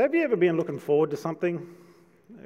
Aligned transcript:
Have 0.00 0.14
you 0.14 0.22
ever 0.22 0.36
been 0.36 0.56
looking 0.56 0.78
forward 0.78 1.10
to 1.10 1.16
something? 1.18 1.74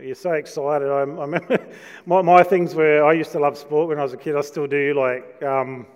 You're 0.00 0.16
so 0.16 0.32
excited. 0.32 0.88
I, 0.88 1.02
I 1.02 1.02
remember 1.02 1.64
my, 2.04 2.20
my 2.20 2.42
things 2.42 2.74
were 2.74 3.04
I 3.04 3.12
used 3.12 3.30
to 3.30 3.38
love 3.38 3.56
sport 3.56 3.86
when 3.86 3.96
I 4.00 4.02
was 4.02 4.12
a 4.12 4.16
kid. 4.16 4.34
I 4.34 4.40
still 4.40 4.66
do. 4.66 4.92
Like, 4.92 5.40
um, 5.44 5.86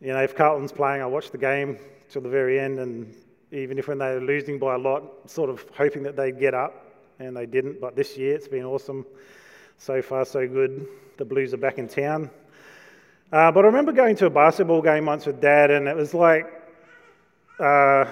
you 0.00 0.14
know, 0.14 0.22
if 0.22 0.34
Carlton's 0.34 0.72
playing, 0.72 1.02
I 1.02 1.06
watch 1.06 1.30
the 1.30 1.36
game 1.36 1.76
till 2.08 2.22
the 2.22 2.30
very 2.30 2.58
end, 2.58 2.78
and 2.78 3.14
even 3.52 3.78
if 3.78 3.86
when 3.86 3.98
they're 3.98 4.18
losing 4.18 4.58
by 4.58 4.76
a 4.76 4.78
lot, 4.78 5.28
sort 5.28 5.50
of 5.50 5.62
hoping 5.76 6.02
that 6.04 6.16
they'd 6.16 6.40
get 6.40 6.54
up, 6.54 6.86
and 7.18 7.36
they 7.36 7.44
didn't. 7.44 7.78
But 7.78 7.94
this 7.94 8.16
year, 8.16 8.34
it's 8.34 8.48
been 8.48 8.64
awesome. 8.64 9.04
So 9.76 10.00
far, 10.00 10.24
so 10.24 10.48
good. 10.48 10.88
The 11.18 11.26
Blues 11.26 11.52
are 11.52 11.58
back 11.58 11.76
in 11.76 11.86
town. 11.86 12.30
Uh, 13.30 13.52
but 13.52 13.62
I 13.62 13.66
remember 13.66 13.92
going 13.92 14.16
to 14.16 14.24
a 14.24 14.30
basketball 14.30 14.80
game 14.80 15.04
once 15.04 15.26
with 15.26 15.38
Dad, 15.38 15.70
and 15.70 15.86
it 15.86 15.96
was 15.96 16.14
like. 16.14 16.50
Uh, 17.60 18.06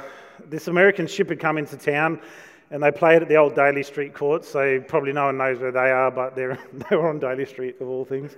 this 0.46 0.68
American 0.68 1.06
ship 1.06 1.28
had 1.28 1.40
come 1.40 1.58
into 1.58 1.76
town 1.76 2.20
and 2.70 2.82
they 2.82 2.90
played 2.90 3.22
at 3.22 3.28
the 3.28 3.36
old 3.36 3.54
Daly 3.54 3.82
Street 3.82 4.14
courts. 4.14 4.48
So 4.48 4.80
probably 4.80 5.12
no 5.12 5.26
one 5.26 5.38
knows 5.38 5.60
where 5.60 5.72
they 5.72 5.90
are, 5.90 6.10
but 6.10 6.34
they 6.34 6.46
were 6.46 7.08
on 7.08 7.18
Daly 7.18 7.46
Street 7.46 7.80
of 7.80 7.88
all 7.88 8.04
things. 8.04 8.36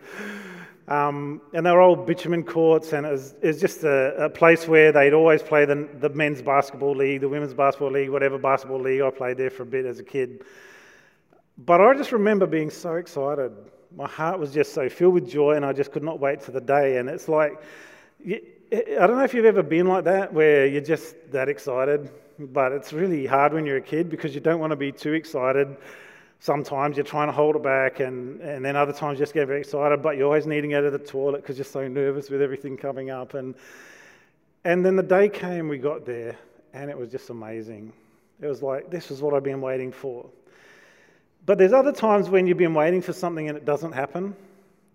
Um, 0.89 1.41
and 1.53 1.67
they 1.67 1.71
were 1.73 1.81
old 1.81 2.07
bitumen 2.07 2.45
courts, 2.45 2.93
and 2.93 3.05
it 3.07 3.11
was, 3.11 3.35
it 3.43 3.47
was 3.47 3.61
just 3.61 3.83
a, 3.83 4.27
a, 4.27 4.31
place 4.31 4.69
where 4.69 4.93
they'd 4.93 5.15
always 5.15 5.43
play 5.43 5.65
the, 5.65 5.89
the 5.99 6.11
men's 6.11 6.43
basketball 6.43 6.95
league, 6.95 7.23
the 7.23 7.29
women's 7.29 7.55
basketball 7.55 7.91
league, 7.91 8.09
whatever 8.09 8.39
basketball 8.39 8.81
league. 8.81 9.03
I 9.03 9.11
played 9.11 9.37
there 9.37 9.51
for 9.51 9.65
a 9.65 9.67
bit 9.67 9.85
as 9.85 9.99
a 9.99 10.05
kid. 10.05 10.45
But 11.59 11.81
I 11.81 11.95
just 11.95 12.13
remember 12.13 12.47
being 12.47 12.71
so 12.71 12.95
excited. 12.95 13.53
My 13.97 14.07
heart 14.07 14.39
was 14.39 14.53
just 14.53 14.75
so 14.75 14.89
filled 14.89 15.15
with 15.15 15.29
joy, 15.29 15.57
and 15.57 15.65
I 15.65 15.73
just 15.73 15.91
could 15.91 16.05
not 16.05 16.21
wait 16.21 16.41
for 16.41 16.53
the 16.53 16.61
day. 16.61 16.99
And 16.99 17.09
it's 17.09 17.29
like, 17.29 17.61
I 18.73 19.07
don't 19.07 19.17
know 19.17 19.25
if 19.25 19.33
you've 19.33 19.45
ever 19.45 19.63
been 19.63 19.87
like 19.87 20.05
that, 20.05 20.33
where 20.33 20.67
you're 20.67 20.81
just 20.81 21.15
that 21.31 21.49
excited, 21.49 22.11
but 22.39 22.73
it's 22.73 22.93
really 22.93 23.25
hard 23.25 23.53
when 23.53 23.65
you're 23.65 23.77
a 23.77 23.83
kid 23.83 24.11
because 24.11 24.35
you 24.35 24.41
don't 24.41 24.59
want 24.59 24.73
to 24.73 24.77
be 24.77 24.91
too 24.91 25.13
excited. 25.13 25.77
Sometimes 26.41 26.97
you're 26.97 27.05
trying 27.05 27.29
to 27.29 27.33
hold 27.33 27.55
it 27.55 27.63
back, 27.63 28.01
and, 28.01 28.41
and 28.41 28.65
then 28.65 28.75
other 28.75 28.93
times 28.93 29.19
you 29.19 29.23
just 29.23 29.35
get 29.35 29.47
very 29.47 29.61
excited, 29.61 30.03
but 30.03 30.17
you're 30.17 30.27
always 30.27 30.47
needing 30.47 30.75
out 30.75 30.83
of 30.83 30.93
the 30.93 30.99
toilet 30.99 31.43
because 31.43 31.57
you're 31.57 31.65
so 31.65 31.87
nervous 31.87 32.29
with 32.29 32.43
everything 32.43 32.77
coming 32.77 33.09
up. 33.09 33.35
And, 33.35 33.55
and 34.65 34.85
then 34.85 34.97
the 34.97 35.03
day 35.03 35.29
came, 35.29 35.69
we 35.69 35.79
got 35.79 36.05
there, 36.05 36.37
and 36.75 36.91
it 36.91 36.99
was 36.99 37.09
just 37.09 37.31
amazing. 37.31 37.93
It 38.41 38.49
was 38.49 38.63
like, 38.63 38.91
this 38.91 39.13
is 39.13 39.23
what 39.23 39.33
I've 39.33 39.45
been 39.45 39.61
waiting 39.61 39.93
for. 39.93 40.27
But 41.47 41.59
there's 41.59 41.73
other 41.73 41.93
times 41.93 42.29
when 42.29 42.49
you've 42.49 42.59
been 42.59 42.75
waiting 42.75 43.01
for 43.01 43.13
something 43.13 43.49
and 43.49 43.57
it 43.57 43.65
doesn't 43.65 43.93
happen, 43.93 44.35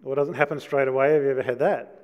or 0.04 0.14
it 0.14 0.18
doesn't 0.18 0.34
happen 0.34 0.60
straight 0.60 0.90
away. 0.90 1.14
Have 1.14 1.24
you 1.24 1.30
ever 1.30 1.42
had 1.42 1.60
that? 1.60 2.01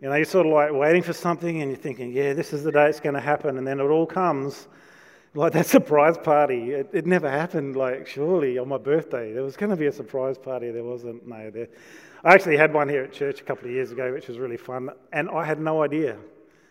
You 0.00 0.08
know, 0.08 0.14
you're 0.14 0.24
sort 0.24 0.46
of 0.46 0.52
like 0.52 0.72
waiting 0.72 1.02
for 1.02 1.12
something 1.12 1.60
and 1.60 1.70
you're 1.70 1.80
thinking, 1.80 2.12
yeah, 2.12 2.32
this 2.32 2.54
is 2.54 2.64
the 2.64 2.72
day 2.72 2.88
it's 2.88 3.00
going 3.00 3.14
to 3.14 3.20
happen. 3.20 3.58
And 3.58 3.66
then 3.66 3.80
it 3.80 3.84
all 3.84 4.06
comes 4.06 4.66
like 5.34 5.52
that 5.52 5.66
surprise 5.76 6.16
party. 6.16 6.70
It, 6.70 6.88
it 6.92 7.06
never 7.06 7.30
happened, 7.30 7.76
like, 7.76 8.06
surely 8.06 8.56
on 8.58 8.68
my 8.68 8.78
birthday. 8.78 9.32
There 9.32 9.42
was 9.42 9.56
going 9.56 9.70
to 9.70 9.76
be 9.76 9.86
a 9.86 9.92
surprise 9.92 10.38
party. 10.38 10.70
There 10.70 10.84
wasn't. 10.84 11.26
No, 11.26 11.50
there. 11.50 11.68
I 12.24 12.34
actually 12.34 12.56
had 12.56 12.72
one 12.72 12.88
here 12.88 13.02
at 13.02 13.12
church 13.12 13.40
a 13.40 13.44
couple 13.44 13.66
of 13.66 13.72
years 13.72 13.92
ago, 13.92 14.12
which 14.12 14.28
was 14.28 14.38
really 14.38 14.56
fun. 14.56 14.90
And 15.12 15.28
I 15.28 15.44
had 15.44 15.60
no 15.60 15.82
idea. 15.82 16.16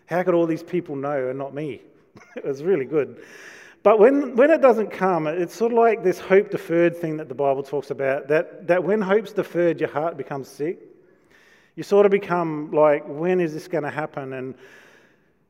How 0.08 0.24
could 0.24 0.34
all 0.34 0.48
these 0.48 0.64
people 0.64 0.96
know 0.96 1.30
and 1.30 1.38
not 1.38 1.54
me? 1.54 1.82
it 2.36 2.46
was 2.46 2.64
really 2.64 2.86
good. 2.86 3.24
But 3.84 4.00
when, 4.00 4.36
when 4.36 4.50
it 4.50 4.62
doesn't 4.62 4.92
come, 4.92 5.28
it's 5.28 5.56
sort 5.56 5.72
of 5.72 5.78
like 5.78 6.04
this 6.04 6.20
hope 6.20 6.50
deferred 6.50 6.98
thing 6.98 7.18
that 7.18 7.30
the 7.30 7.36
Bible 7.36 7.64
talks 7.64 7.92
about 7.92 8.28
that, 8.28 8.68
that 8.68 8.84
when 8.84 9.02
hope's 9.02 9.32
deferred, 9.32 9.80
your 9.80 9.90
heart 9.90 10.18
becomes 10.18 10.48
sick. 10.48 10.89
You 11.80 11.84
sort 11.84 12.06
of 12.06 12.12
become 12.12 12.72
like, 12.72 13.06
when 13.08 13.40
is 13.40 13.54
this 13.54 13.70
going 13.70 13.86
to 13.86 13.90
happen? 13.90 14.34
And, 14.34 14.54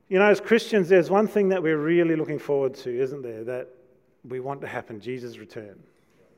you 0.10 0.20
know, 0.20 0.28
as 0.28 0.40
Christians, 0.40 0.88
there's 0.88 1.10
one 1.10 1.26
thing 1.26 1.50
that 1.50 1.64
we're 1.64 1.80
really 1.80 2.16
looking 2.16 2.38
forward 2.38 2.76
to, 2.76 3.02
isn't 3.02 3.24
there? 3.24 3.44
That 3.44 3.68
we 4.24 4.40
want 4.40 4.62
to 4.62 4.68
happen 4.68 5.02
Jesus' 5.02 5.40
return. 5.40 5.80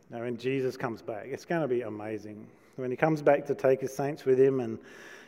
Now, 0.09 0.21
when 0.21 0.37
Jesus 0.37 0.77
comes 0.77 1.01
back, 1.01 1.25
it's 1.25 1.43
going 1.43 1.61
to 1.61 1.67
be 1.67 1.81
amazing. 1.81 2.47
When 2.77 2.89
he 2.89 2.95
comes 2.95 3.21
back 3.21 3.45
to 3.47 3.53
take 3.53 3.81
his 3.81 3.93
saints 3.93 4.23
with 4.23 4.39
him, 4.39 4.61
and, 4.61 4.79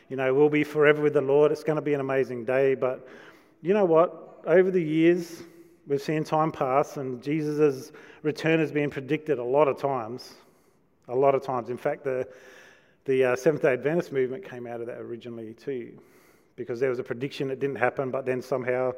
you 0.08 0.16
know, 0.16 0.32
we'll 0.32 0.48
be 0.48 0.64
forever 0.64 1.02
with 1.02 1.12
the 1.12 1.20
Lord, 1.20 1.52
it's 1.52 1.62
going 1.62 1.76
to 1.76 1.82
be 1.82 1.92
an 1.92 2.00
amazing 2.00 2.46
day. 2.46 2.74
But 2.74 3.06
you 3.60 3.74
know 3.74 3.84
what? 3.84 4.40
Over 4.46 4.70
the 4.70 4.82
years, 4.82 5.42
we've 5.86 6.00
seen 6.00 6.24
time 6.24 6.50
pass, 6.50 6.96
and 6.96 7.22
Jesus' 7.22 7.92
return 8.22 8.60
has 8.60 8.72
been 8.72 8.88
predicted 8.88 9.38
a 9.38 9.44
lot 9.44 9.68
of 9.68 9.78
times. 9.78 10.32
A 11.08 11.14
lot 11.14 11.34
of 11.34 11.42
times. 11.42 11.68
In 11.68 11.76
fact, 11.76 12.04
the 12.04 12.26
the 13.04 13.24
uh, 13.24 13.36
Seventh 13.36 13.62
day 13.62 13.72
Adventist 13.72 14.12
movement 14.12 14.44
came 14.44 14.66
out 14.66 14.80
of 14.80 14.86
that 14.86 14.98
originally, 14.98 15.54
too, 15.54 15.98
because 16.56 16.80
there 16.80 16.90
was 16.90 16.98
a 16.98 17.04
prediction 17.04 17.48
that 17.48 17.60
didn't 17.60 17.76
happen, 17.76 18.10
but 18.10 18.24
then 18.24 18.40
somehow 18.40 18.92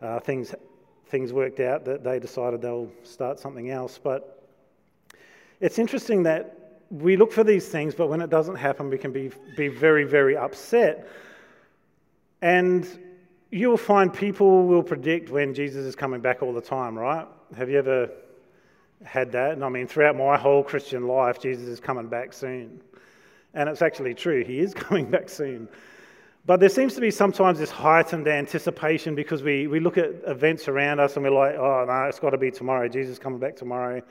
uh, 0.00 0.20
things, 0.20 0.54
things 1.06 1.32
worked 1.32 1.60
out 1.60 1.84
that 1.84 2.02
they 2.02 2.18
decided 2.18 2.62
they'll 2.62 2.90
start 3.02 3.38
something 3.38 3.70
else. 3.70 3.98
But 4.02 4.48
it's 5.60 5.78
interesting 5.78 6.22
that 6.24 6.80
we 6.90 7.16
look 7.16 7.32
for 7.32 7.44
these 7.44 7.68
things, 7.68 7.94
but 7.94 8.08
when 8.08 8.20
it 8.20 8.30
doesn't 8.30 8.56
happen, 8.56 8.90
we 8.90 8.98
can 8.98 9.12
be, 9.12 9.30
be 9.56 9.68
very, 9.68 10.04
very 10.04 10.36
upset. 10.36 11.08
And 12.40 12.86
you'll 13.50 13.76
find 13.76 14.12
people 14.12 14.66
will 14.66 14.82
predict 14.82 15.30
when 15.30 15.54
Jesus 15.54 15.84
is 15.84 15.94
coming 15.94 16.20
back 16.20 16.42
all 16.42 16.52
the 16.52 16.60
time, 16.60 16.98
right? 16.98 17.26
Have 17.56 17.70
you 17.70 17.78
ever 17.78 18.10
had 19.04 19.32
that? 19.32 19.52
And 19.52 19.64
I 19.64 19.68
mean, 19.68 19.86
throughout 19.86 20.16
my 20.16 20.36
whole 20.36 20.62
Christian 20.62 21.06
life, 21.06 21.40
Jesus 21.40 21.66
is 21.68 21.80
coming 21.80 22.08
back 22.08 22.32
soon. 22.32 22.80
And 23.54 23.68
it's 23.68 23.82
actually 23.82 24.14
true, 24.14 24.44
he 24.44 24.58
is 24.58 24.74
coming 24.74 25.10
back 25.10 25.28
soon. 25.28 25.68
But 26.44 26.58
there 26.58 26.68
seems 26.68 26.94
to 26.94 27.00
be 27.00 27.10
sometimes 27.12 27.60
this 27.60 27.70
heightened 27.70 28.26
anticipation 28.26 29.14
because 29.14 29.44
we, 29.44 29.68
we 29.68 29.78
look 29.78 29.96
at 29.96 30.10
events 30.26 30.66
around 30.66 30.98
us 30.98 31.14
and 31.14 31.24
we're 31.24 31.30
like, 31.30 31.54
oh, 31.54 31.84
no, 31.86 32.02
it's 32.04 32.18
got 32.18 32.30
to 32.30 32.38
be 32.38 32.50
tomorrow. 32.50 32.88
Jesus 32.88 33.18
coming 33.18 33.38
back 33.38 33.54
tomorrow. 33.54 34.02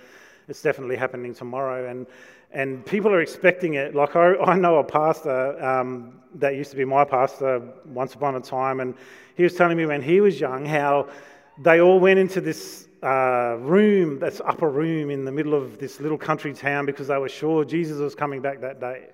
It's 0.48 0.62
definitely 0.62 0.96
happening 0.96 1.34
tomorrow. 1.36 1.90
And, 1.90 2.08
and 2.52 2.86
people 2.86 3.12
are 3.12 3.20
expecting 3.20 3.74
it. 3.74 3.96
Like, 3.96 4.16
I, 4.16 4.36
I 4.38 4.56
know 4.56 4.78
a 4.78 4.84
pastor 4.84 5.62
um, 5.64 6.22
that 6.36 6.56
used 6.56 6.72
to 6.72 6.78
be 6.78 6.86
my 6.86 7.04
pastor 7.04 7.62
once 7.86 8.14
upon 8.14 8.36
a 8.36 8.42
time, 8.42 8.80
and 8.80 8.96
he 9.36 9.44
was 9.44 9.56
telling 9.56 9.76
me 9.76 9.86
when 9.86 10.02
he 10.02 10.22
was 10.22 10.40
young 10.40 10.66
how 10.66 11.10
they 11.58 11.82
all 11.82 12.00
went 12.00 12.18
into 12.18 12.40
this 12.40 12.88
uh, 13.04 13.58
room, 13.60 14.20
this 14.20 14.40
upper 14.46 14.70
room 14.70 15.10
in 15.10 15.26
the 15.26 15.32
middle 15.34 15.54
of 15.54 15.80
this 15.80 16.00
little 16.00 16.18
country 16.18 16.54
town 16.54 16.86
because 16.86 17.08
they 17.08 17.18
were 17.18 17.30
sure 17.30 17.66
Jesus 17.66 18.00
was 18.00 18.16
coming 18.16 18.42
back 18.42 18.62
that 18.62 18.80
day 18.80 19.10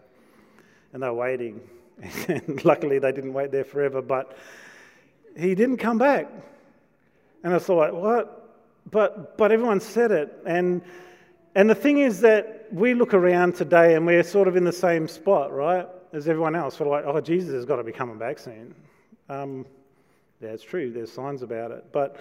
and 0.93 1.03
they 1.03 1.07
were 1.07 1.13
waiting. 1.13 1.61
And 2.27 2.63
luckily, 2.63 2.99
they 2.99 3.11
didn't 3.11 3.33
wait 3.33 3.51
there 3.51 3.63
forever, 3.63 4.01
but 4.01 4.37
he 5.37 5.55
didn't 5.55 5.77
come 5.77 5.97
back. 5.97 6.29
And 7.43 7.53
I 7.53 7.59
thought, 7.59 7.93
what? 7.93 8.55
But, 8.89 9.37
but 9.37 9.51
everyone 9.51 9.79
said 9.79 10.11
it. 10.11 10.37
And, 10.45 10.81
and 11.55 11.69
the 11.69 11.75
thing 11.75 11.99
is 11.99 12.21
that 12.21 12.67
we 12.71 12.93
look 12.93 13.13
around 13.13 13.55
today 13.55 13.95
and 13.95 14.05
we're 14.05 14.23
sort 14.23 14.47
of 14.47 14.55
in 14.55 14.63
the 14.63 14.71
same 14.71 15.07
spot, 15.07 15.51
right, 15.53 15.87
as 16.13 16.27
everyone 16.27 16.55
else. 16.55 16.79
We're 16.79 16.87
like, 16.87 17.05
oh, 17.05 17.19
Jesus 17.19 17.53
has 17.53 17.65
got 17.65 17.77
to 17.77 17.83
be 17.83 17.91
coming 17.91 18.17
back 18.17 18.39
soon. 18.39 18.73
Um, 19.29 19.65
yeah, 20.41 20.49
it's 20.49 20.63
true. 20.63 20.91
There's 20.91 21.11
signs 21.11 21.41
about 21.41 21.71
it. 21.71 21.85
But 21.91 22.17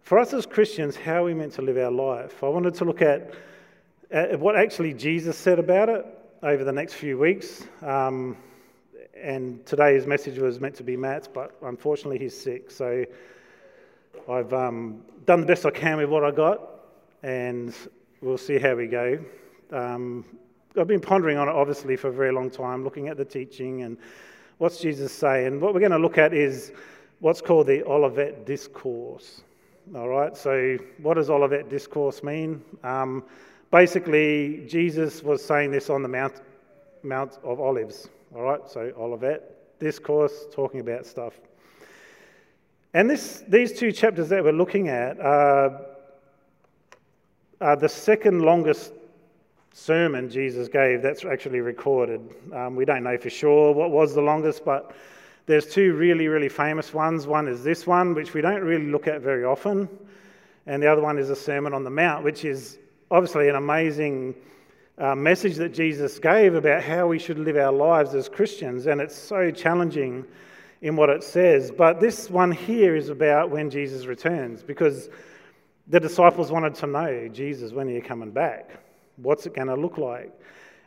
for 0.00 0.18
us 0.18 0.32
as 0.32 0.46
Christians, 0.46 0.96
how 0.96 1.22
are 1.22 1.24
we 1.24 1.34
meant 1.34 1.52
to 1.54 1.62
live 1.62 1.76
our 1.76 1.90
life? 1.90 2.42
I 2.42 2.48
wanted 2.48 2.74
to 2.74 2.84
look 2.84 3.02
at, 3.02 3.34
at 4.10 4.38
what 4.38 4.56
actually 4.56 4.94
Jesus 4.94 5.36
said 5.36 5.58
about 5.58 5.88
it 5.88 6.06
over 6.46 6.62
the 6.62 6.72
next 6.72 6.94
few 6.94 7.18
weeks. 7.18 7.64
Um, 7.82 8.36
and 9.20 9.66
today's 9.66 10.06
message 10.06 10.38
was 10.38 10.60
meant 10.60 10.76
to 10.76 10.84
be 10.84 10.96
Matt's, 10.96 11.26
but 11.26 11.56
unfortunately 11.62 12.20
he's 12.20 12.40
sick. 12.40 12.70
So 12.70 13.04
I've 14.28 14.52
um, 14.52 15.02
done 15.24 15.40
the 15.40 15.46
best 15.46 15.66
I 15.66 15.70
can 15.70 15.96
with 15.96 16.08
what 16.08 16.22
I 16.22 16.30
got, 16.30 16.60
and 17.24 17.74
we'll 18.22 18.38
see 18.38 18.60
how 18.60 18.76
we 18.76 18.86
go. 18.86 19.18
Um, 19.72 20.24
I've 20.78 20.86
been 20.86 21.00
pondering 21.00 21.36
on 21.36 21.48
it 21.48 21.52
obviously 21.52 21.96
for 21.96 22.08
a 22.08 22.12
very 22.12 22.32
long 22.32 22.48
time, 22.48 22.84
looking 22.84 23.08
at 23.08 23.16
the 23.16 23.24
teaching 23.24 23.82
and 23.82 23.98
what's 24.58 24.78
Jesus 24.78 25.10
say. 25.10 25.46
And 25.46 25.60
what 25.60 25.74
we're 25.74 25.80
going 25.80 25.90
to 25.90 25.98
look 25.98 26.16
at 26.16 26.32
is 26.32 26.70
what's 27.18 27.40
called 27.40 27.66
the 27.66 27.84
Olivet 27.84 28.46
Discourse. 28.46 29.42
All 29.96 30.08
right, 30.08 30.36
so 30.36 30.78
what 31.02 31.14
does 31.14 31.28
Olivet 31.28 31.68
Discourse 31.68 32.22
mean? 32.22 32.62
Um, 32.84 33.24
Basically, 33.72 34.64
Jesus 34.68 35.24
was 35.24 35.44
saying 35.44 35.72
this 35.72 35.90
on 35.90 36.02
the 36.02 36.08
Mount, 36.08 36.40
Mount 37.02 37.38
of 37.42 37.60
Olives. 37.60 38.08
All 38.34 38.42
right, 38.42 38.60
so 38.68 38.92
Olivet, 38.98 39.78
discourse, 39.78 40.46
talking 40.52 40.80
about 40.80 41.06
stuff. 41.06 41.34
And 42.94 43.10
this, 43.10 43.44
these 43.48 43.78
two 43.78 43.92
chapters 43.92 44.28
that 44.30 44.42
we're 44.42 44.52
looking 44.52 44.88
at 44.88 45.20
are, 45.20 45.80
are 47.60 47.76
the 47.76 47.88
second 47.88 48.40
longest 48.40 48.92
sermon 49.72 50.30
Jesus 50.30 50.68
gave 50.68 51.02
that's 51.02 51.24
actually 51.26 51.60
recorded. 51.60 52.20
Um, 52.54 52.74
we 52.76 52.86
don't 52.86 53.02
know 53.02 53.18
for 53.18 53.28
sure 53.28 53.74
what 53.74 53.90
was 53.90 54.14
the 54.14 54.22
longest, 54.22 54.64
but 54.64 54.94
there's 55.44 55.66
two 55.66 55.92
really, 55.94 56.28
really 56.28 56.48
famous 56.48 56.94
ones. 56.94 57.26
One 57.26 57.46
is 57.46 57.62
this 57.62 57.86
one, 57.86 58.14
which 58.14 58.32
we 58.32 58.40
don't 58.40 58.62
really 58.62 58.86
look 58.86 59.06
at 59.06 59.20
very 59.20 59.44
often, 59.44 59.88
and 60.66 60.82
the 60.82 60.90
other 60.90 61.02
one 61.02 61.18
is 61.18 61.28
the 61.28 61.36
Sermon 61.36 61.74
on 61.74 61.84
the 61.84 61.90
Mount, 61.90 62.24
which 62.24 62.46
is 62.46 62.78
obviously 63.10 63.48
an 63.48 63.56
amazing 63.56 64.34
uh, 64.98 65.14
message 65.14 65.56
that 65.56 65.74
Jesus 65.74 66.18
gave 66.18 66.54
about 66.54 66.82
how 66.82 67.06
we 67.06 67.18
should 67.18 67.38
live 67.38 67.56
our 67.56 67.72
lives 67.72 68.14
as 68.14 68.28
Christians, 68.28 68.86
and 68.86 69.00
it's 69.00 69.16
so 69.16 69.50
challenging 69.50 70.24
in 70.82 70.96
what 70.96 71.10
it 71.10 71.22
says. 71.22 71.70
But 71.70 72.00
this 72.00 72.30
one 72.30 72.52
here 72.52 72.96
is 72.96 73.08
about 73.08 73.50
when 73.50 73.70
Jesus 73.70 74.06
returns, 74.06 74.62
because 74.62 75.08
The 75.88 76.00
disciples 76.00 76.50
wanted 76.50 76.74
to 76.76 76.86
know, 76.88 77.28
Jesus, 77.28 77.72
when 77.72 77.88
are 77.88 77.92
you 77.92 78.02
coming 78.02 78.32
back? 78.32 78.70
What's 79.18 79.46
it 79.46 79.54
going 79.54 79.68
to 79.68 79.76
look 79.76 79.98
like? 79.98 80.32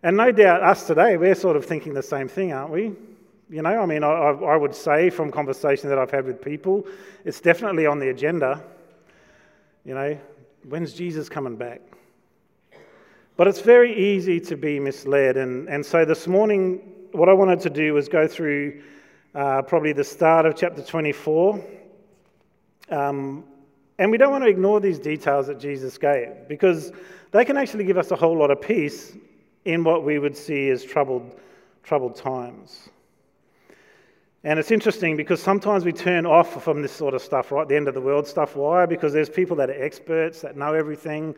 And 0.03 0.17
no 0.17 0.31
doubt 0.31 0.61
us 0.61 0.87
today, 0.87 1.15
we're 1.15 1.35
sort 1.35 1.55
of 1.55 1.65
thinking 1.65 1.93
the 1.93 2.03
same 2.03 2.27
thing, 2.27 2.51
aren't 2.51 2.71
we? 2.71 2.91
You 3.49 3.61
know, 3.61 3.81
I 3.81 3.85
mean, 3.85 4.03
I, 4.03 4.09
I 4.09 4.57
would 4.57 4.75
say 4.75 5.09
from 5.09 5.31
conversation 5.31 5.89
that 5.89 5.97
I've 5.97 6.11
had 6.11 6.25
with 6.25 6.41
people, 6.41 6.85
it's 7.23 7.39
definitely 7.39 7.85
on 7.85 7.99
the 7.99 8.09
agenda. 8.09 8.61
You 9.85 9.95
know, 9.95 10.19
when's 10.67 10.93
Jesus 10.93 11.29
coming 11.29 11.55
back? 11.55 11.81
But 13.39 13.47
it's 13.47 13.61
very 13.61 13.97
easy 13.97 14.41
to 14.41 14.57
be 14.57 14.81
misled. 14.81 15.37
And, 15.37 15.69
and 15.69 15.85
so 15.85 16.03
this 16.03 16.27
morning, 16.27 16.81
what 17.13 17.29
I 17.29 17.33
wanted 17.33 17.61
to 17.61 17.69
do 17.69 17.93
was 17.93 18.09
go 18.09 18.27
through 18.27 18.81
uh, 19.33 19.61
probably 19.61 19.93
the 19.93 20.03
start 20.03 20.45
of 20.45 20.57
chapter 20.57 20.83
24. 20.83 21.63
Um, 22.89 23.45
and 23.97 24.11
we 24.11 24.17
don't 24.17 24.33
want 24.33 24.43
to 24.43 24.49
ignore 24.49 24.81
these 24.81 24.99
details 24.99 25.47
that 25.47 25.57
Jesus 25.57 25.97
gave 25.97 26.49
because 26.49 26.91
they 27.31 27.45
can 27.45 27.55
actually 27.55 27.85
give 27.85 27.97
us 27.97 28.11
a 28.11 28.15
whole 28.17 28.37
lot 28.37 28.51
of 28.51 28.59
peace 28.59 29.15
in 29.63 29.85
what 29.85 30.03
we 30.03 30.19
would 30.19 30.35
see 30.35 30.67
as 30.67 30.83
troubled, 30.83 31.39
troubled 31.81 32.17
times. 32.17 32.89
And 34.43 34.59
it's 34.59 34.71
interesting 34.71 35.15
because 35.15 35.41
sometimes 35.41 35.85
we 35.85 35.93
turn 35.93 36.25
off 36.25 36.61
from 36.61 36.81
this 36.81 36.91
sort 36.91 37.13
of 37.13 37.21
stuff, 37.21 37.53
right? 37.53 37.65
The 37.65 37.77
end 37.77 37.87
of 37.87 37.93
the 37.93 38.01
world 38.01 38.27
stuff. 38.27 38.57
Why? 38.57 38.85
Because 38.85 39.13
there's 39.13 39.29
people 39.29 39.55
that 39.57 39.69
are 39.69 39.81
experts, 39.81 40.41
that 40.41 40.57
know 40.57 40.73
everything. 40.73 41.35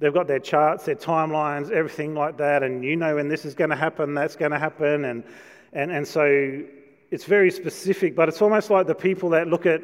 They've 0.00 0.12
got 0.12 0.26
their 0.26 0.38
charts, 0.40 0.86
their 0.86 0.96
timelines, 0.96 1.70
everything 1.70 2.14
like 2.14 2.38
that. 2.38 2.62
And 2.62 2.82
you 2.82 2.96
know 2.96 3.14
when 3.16 3.28
this 3.28 3.44
is 3.44 3.54
going 3.54 3.70
to 3.70 3.76
happen, 3.76 4.14
that's 4.14 4.34
going 4.34 4.50
to 4.50 4.58
happen. 4.58 5.04
And, 5.04 5.22
and, 5.72 5.92
and 5.92 6.08
so 6.08 6.62
it's 7.10 7.24
very 7.24 7.50
specific, 7.50 8.16
but 8.16 8.28
it's 8.28 8.42
almost 8.42 8.70
like 8.70 8.86
the 8.86 8.94
people 8.94 9.28
that 9.30 9.46
look 9.46 9.66
at, 9.66 9.82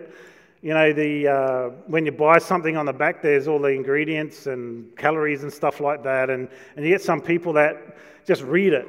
you 0.63 0.73
know, 0.73 0.93
the, 0.93 1.29
uh, 1.29 1.69
when 1.87 2.07
you 2.07 2.13
buy 2.13 2.39
something 2.39 2.77
on 2.77 2.87
the 2.87 2.93
back, 2.93 3.21
there's 3.23 3.47
all 3.47 3.59
the 3.59 3.69
ingredients 3.69 4.47
and 4.47 4.97
calories 4.97 5.43
and 5.43 5.53
stuff 5.53 5.81
like 5.81 6.03
that. 6.03 6.31
And, 6.31 6.49
and 6.77 6.85
you 6.85 6.91
get 6.91 7.03
some 7.03 7.21
people 7.21 7.53
that 7.53 7.97
just 8.27 8.43
read 8.43 8.73
it 8.73 8.89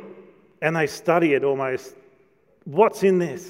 and 0.61 0.75
they 0.75 0.87
study 0.87 1.33
it 1.33 1.43
almost 1.43 1.93
what's 2.67 3.03
in 3.03 3.17
this? 3.17 3.49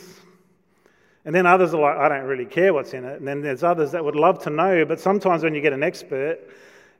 And 1.25 1.35
then 1.35 1.45
others 1.45 1.73
are 1.73 1.81
like, 1.81 1.97
I 1.97 2.07
don't 2.07 2.25
really 2.25 2.45
care 2.45 2.73
what's 2.73 2.93
in 2.93 3.03
it. 3.03 3.19
And 3.19 3.27
then 3.27 3.41
there's 3.41 3.63
others 3.63 3.91
that 3.91 4.03
would 4.03 4.15
love 4.15 4.41
to 4.43 4.49
know, 4.49 4.85
but 4.85 4.99
sometimes 4.99 5.43
when 5.43 5.53
you 5.53 5.61
get 5.61 5.73
an 5.73 5.83
expert, 5.83 6.39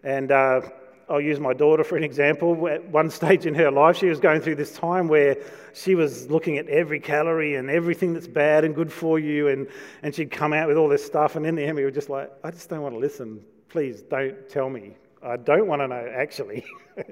and 0.08 0.32
uh, 0.32 0.62
I'll 1.10 1.20
use 1.20 1.38
my 1.38 1.54
daughter 1.54 1.84
for 1.84 1.98
an 1.98 2.04
example. 2.04 2.70
At 2.70 2.88
one 2.88 3.10
stage 3.10 3.46
in 3.46 3.54
her 3.56 3.70
life, 3.70 3.98
she 3.98 4.06
was 4.06 4.22
going 4.22 4.40
through 4.40 4.56
this 4.56 4.72
time 4.72 5.10
where 5.10 5.36
she 5.74 5.96
was 5.96 6.30
looking 6.30 6.58
at 6.58 6.70
every 6.70 7.02
calorie 7.02 7.56
and 7.56 7.70
everything 7.70 8.14
that's 8.14 8.28
bad 8.28 8.64
and 8.64 8.74
good 8.74 8.92
for 8.92 9.20
you, 9.20 9.50
and, 9.50 9.68
and 10.04 10.16
she'd 10.16 10.32
come 10.32 10.54
out 10.54 10.70
with 10.70 10.78
all 10.78 10.88
this 10.88 11.06
stuff. 11.06 11.36
And 11.36 11.46
in 11.46 11.56
the 11.56 11.64
end, 11.64 11.76
we 11.76 11.84
were 11.84 11.92
just 11.92 12.10
like, 12.10 12.32
I 12.42 12.52
just 12.52 12.70
don't 12.70 12.82
want 12.82 12.96
to 12.96 13.00
listen. 13.00 13.44
Please 13.68 14.02
don't 14.02 14.48
tell 14.50 14.70
me. 14.70 14.96
I 15.22 15.36
don't 15.36 15.68
want 15.68 15.82
to 15.82 15.90
know, 15.90 16.10
actually. 16.16 16.66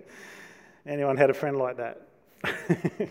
Anyone 0.86 1.18
had 1.18 1.30
a 1.30 1.34
friend 1.34 1.58
like 1.58 1.76
that? 1.78 2.02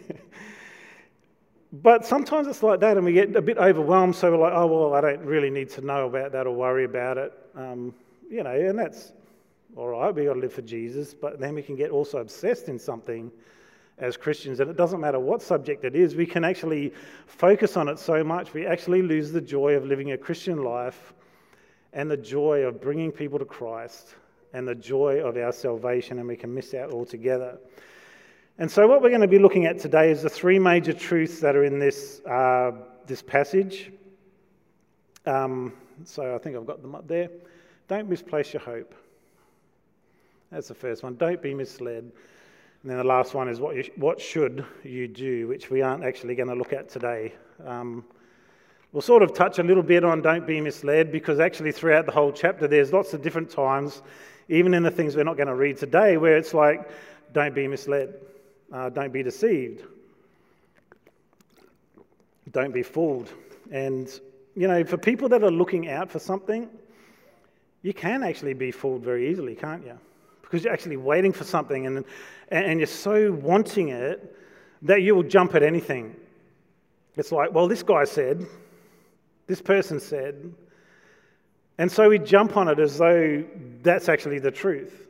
But 1.83 2.07
sometimes 2.07 2.47
it's 2.47 2.63
like 2.63 2.79
that, 2.81 2.97
and 2.97 3.05
we 3.05 3.13
get 3.13 3.35
a 3.35 3.43
bit 3.43 3.59
overwhelmed, 3.59 4.15
so 4.15 4.31
we're 4.31 4.39
like, 4.39 4.53
oh, 4.55 4.67
well, 4.69 4.95
I 4.95 5.01
don't 5.01 5.25
really 5.25 5.51
need 5.51 5.71
to 5.71 5.81
know 5.81 6.07
about 6.07 6.31
that 6.31 6.47
or 6.47 6.55
worry 6.55 6.85
about 6.85 7.19
it. 7.19 7.33
Um, 7.57 7.93
you 8.31 8.45
know, 8.45 8.53
and 8.53 8.79
that's 8.79 9.13
all 9.77 9.89
right, 9.89 10.15
we've 10.15 10.27
got 10.27 10.35
to 10.35 10.41
live 10.41 10.53
for 10.53 10.63
Jesus, 10.63 11.15
but 11.15 11.41
then 11.41 11.55
we 11.55 11.63
can 11.63 11.75
get 11.75 11.91
also 11.91 12.19
obsessed 12.19 12.69
in 12.69 12.79
something 12.79 13.31
as 13.99 14.17
Christians, 14.17 14.61
and 14.61 14.71
it 14.71 14.77
doesn't 14.77 15.01
matter 15.01 15.21
what 15.21 15.41
subject 15.41 15.85
it 15.85 15.95
is, 15.95 16.17
we 16.17 16.27
can 16.27 16.45
actually 16.45 16.93
focus 17.27 17.77
on 17.77 17.89
it 17.89 17.99
so 17.99 18.25
much, 18.25 18.53
we 18.53 18.67
actually 18.67 19.03
lose 19.03 19.31
the 19.31 19.41
joy 19.41 19.75
of 19.75 19.85
living 19.85 20.13
a 20.13 20.19
Christian 20.19 20.65
life 20.65 21.15
and 21.93 22.11
the 22.11 22.17
joy 22.17 22.61
of 22.61 22.81
bringing 22.81 23.13
people 23.13 23.39
to 23.39 23.45
Christ 23.45 24.15
and 24.53 24.67
the 24.67 24.75
joy 24.75 25.21
of 25.21 25.37
our 25.37 25.53
salvation, 25.53 26.19
and 26.19 26.29
we 26.29 26.37
can 26.37 26.53
miss 26.53 26.75
out 26.75 26.93
altogether. 26.93 27.59
And 28.59 28.71
so, 28.71 28.87
what 28.87 29.03
we're 29.03 29.09
going 29.09 29.21
to 29.21 29.29
be 29.29 29.41
looking 29.41 29.67
at 29.67 29.81
today 29.81 30.11
is 30.11 30.23
the 30.23 30.31
three 30.31 30.61
major 30.61 30.93
truths 30.93 31.41
that 31.41 31.57
are 31.57 31.65
in 31.65 31.81
this, 31.81 32.21
uh, 32.21 32.71
this 33.05 33.21
passage. 33.21 33.91
Um, 35.27 35.73
so, 36.05 36.37
I 36.37 36.39
think 36.39 36.55
I've 36.55 36.67
got 36.67 36.81
them 36.81 36.95
up 36.95 37.09
there. 37.09 37.31
Don't 37.89 38.09
misplace 38.09 38.53
your 38.53 38.63
hope. 38.63 38.95
That's 40.55 40.69
the 40.69 40.75
first 40.75 41.03
one. 41.03 41.17
Don't 41.17 41.43
be 41.43 41.53
misled. 41.53 42.05
And 42.05 42.91
then 42.91 42.97
the 42.97 43.05
last 43.05 43.35
one 43.35 43.49
is 43.49 43.59
what, 43.59 43.75
you, 43.75 43.91
what 43.97 44.21
should 44.21 44.65
you 44.85 45.09
do, 45.09 45.49
which 45.49 45.69
we 45.69 45.83
aren't 45.83 46.05
actually 46.05 46.37
going 46.37 46.49
to 46.49 46.55
look 46.55 46.73
at 46.73 46.89
today. 46.89 47.33
Um, 47.67 48.05
we'll 48.93 49.03
sort 49.03 49.25
of 49.25 49.35
touch 49.35 49.59
a 49.59 49.65
little 49.65 49.83
bit 49.83 50.05
on 50.05 50.23
don't 50.23 50.47
be 50.47 50.61
misled 50.61 51.11
because 51.11 51.41
actually 51.41 51.73
throughout 51.73 52.07
the 52.07 52.13
whole 52.13 52.31
chapter 52.31 52.69
there's 52.69 52.93
lots 52.93 53.15
of 53.15 53.21
different 53.21 53.51
times, 53.51 54.01
even 54.49 54.75
in 54.75 54.85
the 54.85 54.93
things 54.93 55.17
we're 55.17 55.25
not 55.25 55.37
going 55.37 55.49
to 55.49 55.57
read 55.57 55.77
today, 55.77 56.19
where 56.19 56.37
it's 56.37 56.55
like 56.55 56.89
don't 57.33 57.55
be 57.55 57.67
misled. 57.67 58.15
Uh, 58.73 58.91
don't 58.91 59.13
be 59.13 59.25
deceived. 59.25 59.83
Don't 62.53 62.73
be 62.73 62.85
fooled. 62.85 63.29
And, 63.73 64.09
you 64.55 64.69
know, 64.69 64.85
for 64.85 64.99
people 64.99 65.29
that 65.31 65.43
are 65.43 65.51
looking 65.51 65.89
out 65.89 66.13
for 66.13 66.21
something, 66.21 66.69
you 67.83 67.93
can 67.93 68.23
actually 68.23 68.55
be 68.55 68.71
fooled 68.71 69.03
very 69.03 69.29
easily, 69.33 69.57
can't 69.57 69.85
you? 69.85 69.99
Because 70.45 70.65
you're 70.65 70.73
actually 70.73 70.97
waiting 70.97 71.33
for 71.33 71.45
something 71.45 71.87
and, 71.87 72.05
and 72.49 72.79
you're 72.79 72.87
so 72.87 73.33
wanting 73.33 73.89
it 73.89 74.37
that 74.83 75.03
you 75.03 75.15
will 75.15 75.23
jump 75.23 75.55
at 75.55 75.63
anything. 75.63 76.15
It's 77.17 77.33
like, 77.33 77.53
well, 77.53 77.69
this 77.69 77.83
guy 77.83 78.05
said, 78.05 78.47
this 79.47 79.61
person 79.61 79.99
said, 79.99 80.53
and 81.79 81.91
so 81.91 82.09
we 82.09 82.19
jump 82.19 82.57
on 82.57 82.69
it 82.69 82.79
as 82.79 82.99
though 82.99 83.45
that's 83.83 84.09
actually 84.09 84.39
the 84.39 84.51
truth. 84.51 85.09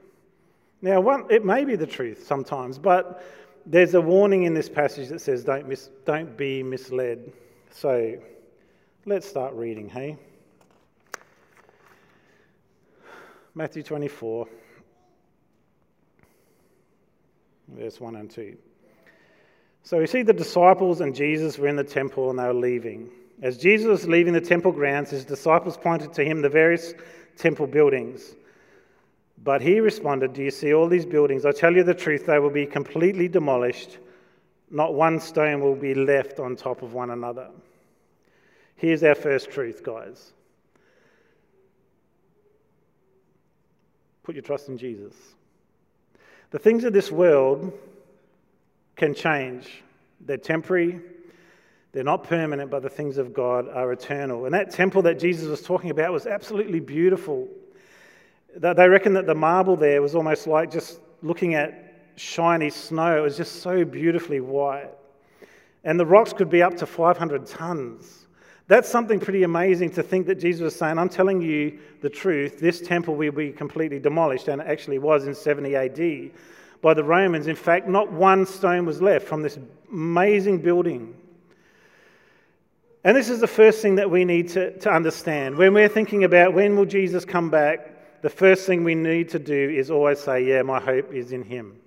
Now, 0.80 1.00
one, 1.00 1.26
it 1.30 1.44
may 1.44 1.64
be 1.64 1.76
the 1.76 1.86
truth 1.86 2.26
sometimes, 2.26 2.78
but 2.78 3.24
there's 3.66 3.94
a 3.94 4.00
warning 4.00 4.44
in 4.44 4.54
this 4.54 4.68
passage 4.68 5.08
that 5.08 5.20
says, 5.20 5.44
don't, 5.44 5.66
mis- 5.66 5.90
don't 6.04 6.36
be 6.36 6.62
misled. 6.62 7.32
So 7.70 8.16
let's 9.06 9.26
start 9.26 9.54
reading, 9.54 9.88
hey? 9.88 10.16
Matthew 13.54 13.82
24, 13.82 14.48
verse 17.68 18.00
1 18.00 18.16
and 18.16 18.30
2. 18.30 18.56
So 19.82 19.98
we 19.98 20.06
see 20.06 20.22
the 20.22 20.32
disciples 20.32 21.00
and 21.00 21.14
Jesus 21.14 21.58
were 21.58 21.68
in 21.68 21.76
the 21.76 21.84
temple 21.84 22.30
and 22.30 22.38
they 22.38 22.44
were 22.44 22.54
leaving. 22.54 23.10
As 23.42 23.58
Jesus 23.58 23.86
was 23.86 24.08
leaving 24.08 24.32
the 24.32 24.40
temple 24.40 24.72
grounds, 24.72 25.10
his 25.10 25.24
disciples 25.24 25.76
pointed 25.76 26.12
to 26.14 26.24
him 26.24 26.40
the 26.40 26.48
various 26.48 26.94
temple 27.36 27.66
buildings. 27.66 28.34
But 29.42 29.60
he 29.60 29.80
responded, 29.80 30.32
Do 30.32 30.42
you 30.42 30.50
see 30.50 30.72
all 30.72 30.88
these 30.88 31.04
buildings? 31.04 31.44
I 31.44 31.52
tell 31.52 31.74
you 31.74 31.82
the 31.82 31.94
truth, 31.94 32.26
they 32.26 32.38
will 32.38 32.50
be 32.50 32.64
completely 32.64 33.28
demolished. 33.28 33.98
Not 34.70 34.94
one 34.94 35.20
stone 35.20 35.60
will 35.60 35.74
be 35.74 35.94
left 35.94 36.40
on 36.40 36.56
top 36.56 36.82
of 36.82 36.94
one 36.94 37.10
another. 37.10 37.50
Here's 38.76 39.02
our 39.02 39.14
first 39.14 39.50
truth, 39.50 39.82
guys. 39.82 40.32
Put 44.22 44.34
your 44.34 44.42
trust 44.42 44.68
in 44.68 44.78
Jesus. 44.78 45.14
The 46.54 46.60
things 46.60 46.84
of 46.84 46.92
this 46.92 47.10
world 47.10 47.72
can 48.94 49.12
change, 49.12 49.82
they're 50.20 50.36
temporary. 50.36 51.00
They're 51.90 52.04
not 52.04 52.22
permanent, 52.22 52.70
but 52.70 52.80
the 52.80 52.88
things 52.88 53.18
of 53.18 53.34
God 53.34 53.68
are 53.68 53.90
eternal. 53.90 54.44
And 54.44 54.54
that 54.54 54.70
temple 54.70 55.02
that 55.02 55.18
Jesus 55.18 55.48
was 55.48 55.62
talking 55.62 55.90
about 55.90 56.12
was 56.12 56.28
absolutely 56.28 56.78
beautiful. 56.78 57.48
They 58.54 58.88
reckon 58.88 59.14
that 59.14 59.26
the 59.26 59.34
marble 59.34 59.74
there 59.74 60.00
was 60.00 60.14
almost 60.14 60.46
like 60.46 60.70
just 60.70 61.00
looking 61.22 61.56
at 61.56 62.12
shiny 62.14 62.70
snow. 62.70 63.16
It 63.18 63.22
was 63.22 63.36
just 63.36 63.60
so 63.60 63.84
beautifully 63.84 64.38
white. 64.38 64.90
And 65.82 65.98
the 65.98 66.06
rocks 66.06 66.32
could 66.32 66.50
be 66.50 66.62
up 66.62 66.76
to 66.76 66.86
500 66.86 67.46
tons. 67.46 68.23
That's 68.66 68.88
something 68.88 69.20
pretty 69.20 69.42
amazing 69.42 69.90
to 69.90 70.02
think 70.02 70.26
that 70.26 70.36
Jesus 70.36 70.62
was 70.62 70.74
saying, 70.74 70.98
I'm 70.98 71.10
telling 71.10 71.42
you 71.42 71.78
the 72.00 72.08
truth, 72.08 72.60
this 72.60 72.80
temple 72.80 73.14
will 73.14 73.32
be 73.32 73.52
completely 73.52 73.98
demolished, 73.98 74.48
and 74.48 74.62
it 74.62 74.66
actually 74.66 74.98
was 74.98 75.26
in 75.26 75.34
70 75.34 75.76
AD 75.76 76.30
by 76.80 76.94
the 76.94 77.04
Romans. 77.04 77.46
In 77.46 77.56
fact, 77.56 77.88
not 77.88 78.10
one 78.10 78.46
stone 78.46 78.86
was 78.86 79.02
left 79.02 79.26
from 79.26 79.42
this 79.42 79.58
amazing 79.92 80.58
building. 80.58 81.14
And 83.04 83.14
this 83.14 83.28
is 83.28 83.40
the 83.40 83.46
first 83.46 83.82
thing 83.82 83.96
that 83.96 84.10
we 84.10 84.24
need 84.24 84.48
to, 84.50 84.78
to 84.78 84.90
understand. 84.90 85.56
When 85.56 85.74
we're 85.74 85.88
thinking 85.88 86.24
about 86.24 86.54
when 86.54 86.74
will 86.74 86.86
Jesus 86.86 87.26
come 87.26 87.50
back, 87.50 88.22
the 88.22 88.30
first 88.30 88.66
thing 88.66 88.82
we 88.82 88.94
need 88.94 89.28
to 89.30 89.38
do 89.38 89.70
is 89.70 89.90
always 89.90 90.18
say, 90.18 90.42
Yeah, 90.42 90.62
my 90.62 90.80
hope 90.80 91.12
is 91.12 91.32
in 91.32 91.42
Him. 91.42 91.78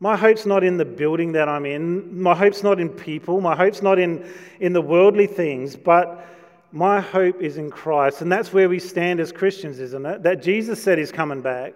My 0.00 0.16
hope's 0.16 0.46
not 0.46 0.62
in 0.62 0.76
the 0.76 0.84
building 0.84 1.32
that 1.32 1.48
I'm 1.48 1.66
in. 1.66 2.20
My 2.20 2.34
hope's 2.34 2.62
not 2.62 2.78
in 2.78 2.88
people. 2.88 3.40
My 3.40 3.56
hope's 3.56 3.82
not 3.82 3.98
in, 3.98 4.24
in 4.60 4.72
the 4.72 4.80
worldly 4.80 5.26
things, 5.26 5.74
but 5.74 6.24
my 6.70 7.00
hope 7.00 7.42
is 7.42 7.56
in 7.56 7.70
Christ. 7.70 8.22
And 8.22 8.30
that's 8.30 8.52
where 8.52 8.68
we 8.68 8.78
stand 8.78 9.18
as 9.18 9.32
Christians, 9.32 9.80
isn't 9.80 10.06
it? 10.06 10.22
That 10.22 10.42
Jesus 10.42 10.82
said 10.82 10.98
He's 10.98 11.10
coming 11.10 11.42
back. 11.42 11.74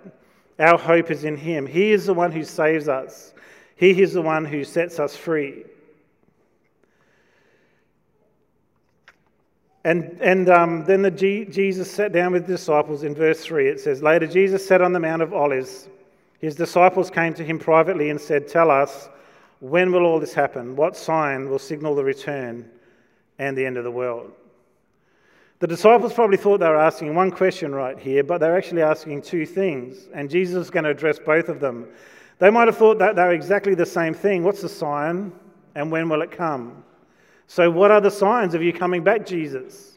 Our 0.59 0.79
hope 0.79 1.11
is 1.11 1.25
in 1.25 1.37
Him. 1.37 1.67
He 1.67 1.91
is 1.91 2.07
the 2.07 2.15
one 2.15 2.31
who 2.31 2.45
saves 2.45 2.89
us, 2.89 3.35
He 3.75 4.01
is 4.01 4.13
the 4.13 4.23
one 4.23 4.45
who 4.45 4.65
sets 4.65 5.01
us 5.01 5.17
free. 5.17 5.65
And, 9.85 10.21
and 10.21 10.49
um, 10.49 10.85
then 10.85 11.03
the 11.03 11.11
G- 11.11 11.45
Jesus 11.45 11.91
sat 11.91 12.13
down 12.13 12.33
with 12.33 12.47
the 12.47 12.53
disciples 12.53 13.03
in 13.03 13.17
verse 13.17 13.43
3. 13.45 13.67
It 13.67 13.81
says, 13.81 14.01
Later, 14.01 14.29
Jesus 14.29 14.65
sat 14.65 14.81
on 14.81 14.93
the 14.93 15.01
Mount 15.01 15.23
of 15.23 15.35
Olives. 15.35 15.89
His 16.43 16.57
disciples 16.57 17.09
came 17.09 17.33
to 17.35 17.45
him 17.45 17.61
privately 17.61 18.11
and 18.11 18.21
said, 18.21 18.49
Tell 18.49 18.69
us, 18.69 19.09
when 19.61 19.93
will 19.93 20.05
all 20.05 20.19
this 20.19 20.35
happen? 20.35 20.75
What 20.75 20.97
sign 20.97 21.49
will 21.49 21.61
signal 21.61 21.95
the 21.95 22.03
return 22.03 22.69
and 23.39 23.57
the 23.57 23.65
end 23.65 23.77
of 23.77 23.85
the 23.85 23.93
world? 23.93 24.33
The 25.61 25.69
disciples 25.69 26.13
probably 26.13 26.37
thought 26.37 26.59
they 26.59 26.69
were 26.69 26.77
asking 26.77 27.15
one 27.15 27.31
question 27.31 27.73
right 27.73 27.97
here, 27.97 28.25
but 28.25 28.39
they're 28.39 28.57
actually 28.57 28.83
asking 28.83 29.23
two 29.23 29.47
things, 29.47 30.09
and 30.13 30.29
Jesus 30.29 30.65
is 30.65 30.71
going 30.71 30.83
to 30.83 30.91
address 30.91 31.21
both 31.21 31.49
of 31.49 31.61
them. 31.61 31.87
They 32.41 32.51
might 32.51 32.67
have 32.67 32.77
thought 32.77 32.99
that 32.99 33.15
they 33.15 33.23
were 33.23 33.33
exactly 33.33 33.77
the 33.77 33.87
same 33.87 34.13
thing. 34.13 34.43
What's 34.43 34.63
the 34.63 34.69
sign, 34.69 35.31
and 35.77 35.93
when 35.93 36.09
will 36.09 36.23
it 36.23 36.33
come? 36.33 36.83
So, 37.47 37.71
what 37.71 37.93
are 37.93 38.01
the 38.01 38.11
signs 38.11 38.55
of 38.55 38.63
you 38.65 38.73
coming 38.73 39.05
back, 39.05 39.25
Jesus? 39.25 39.97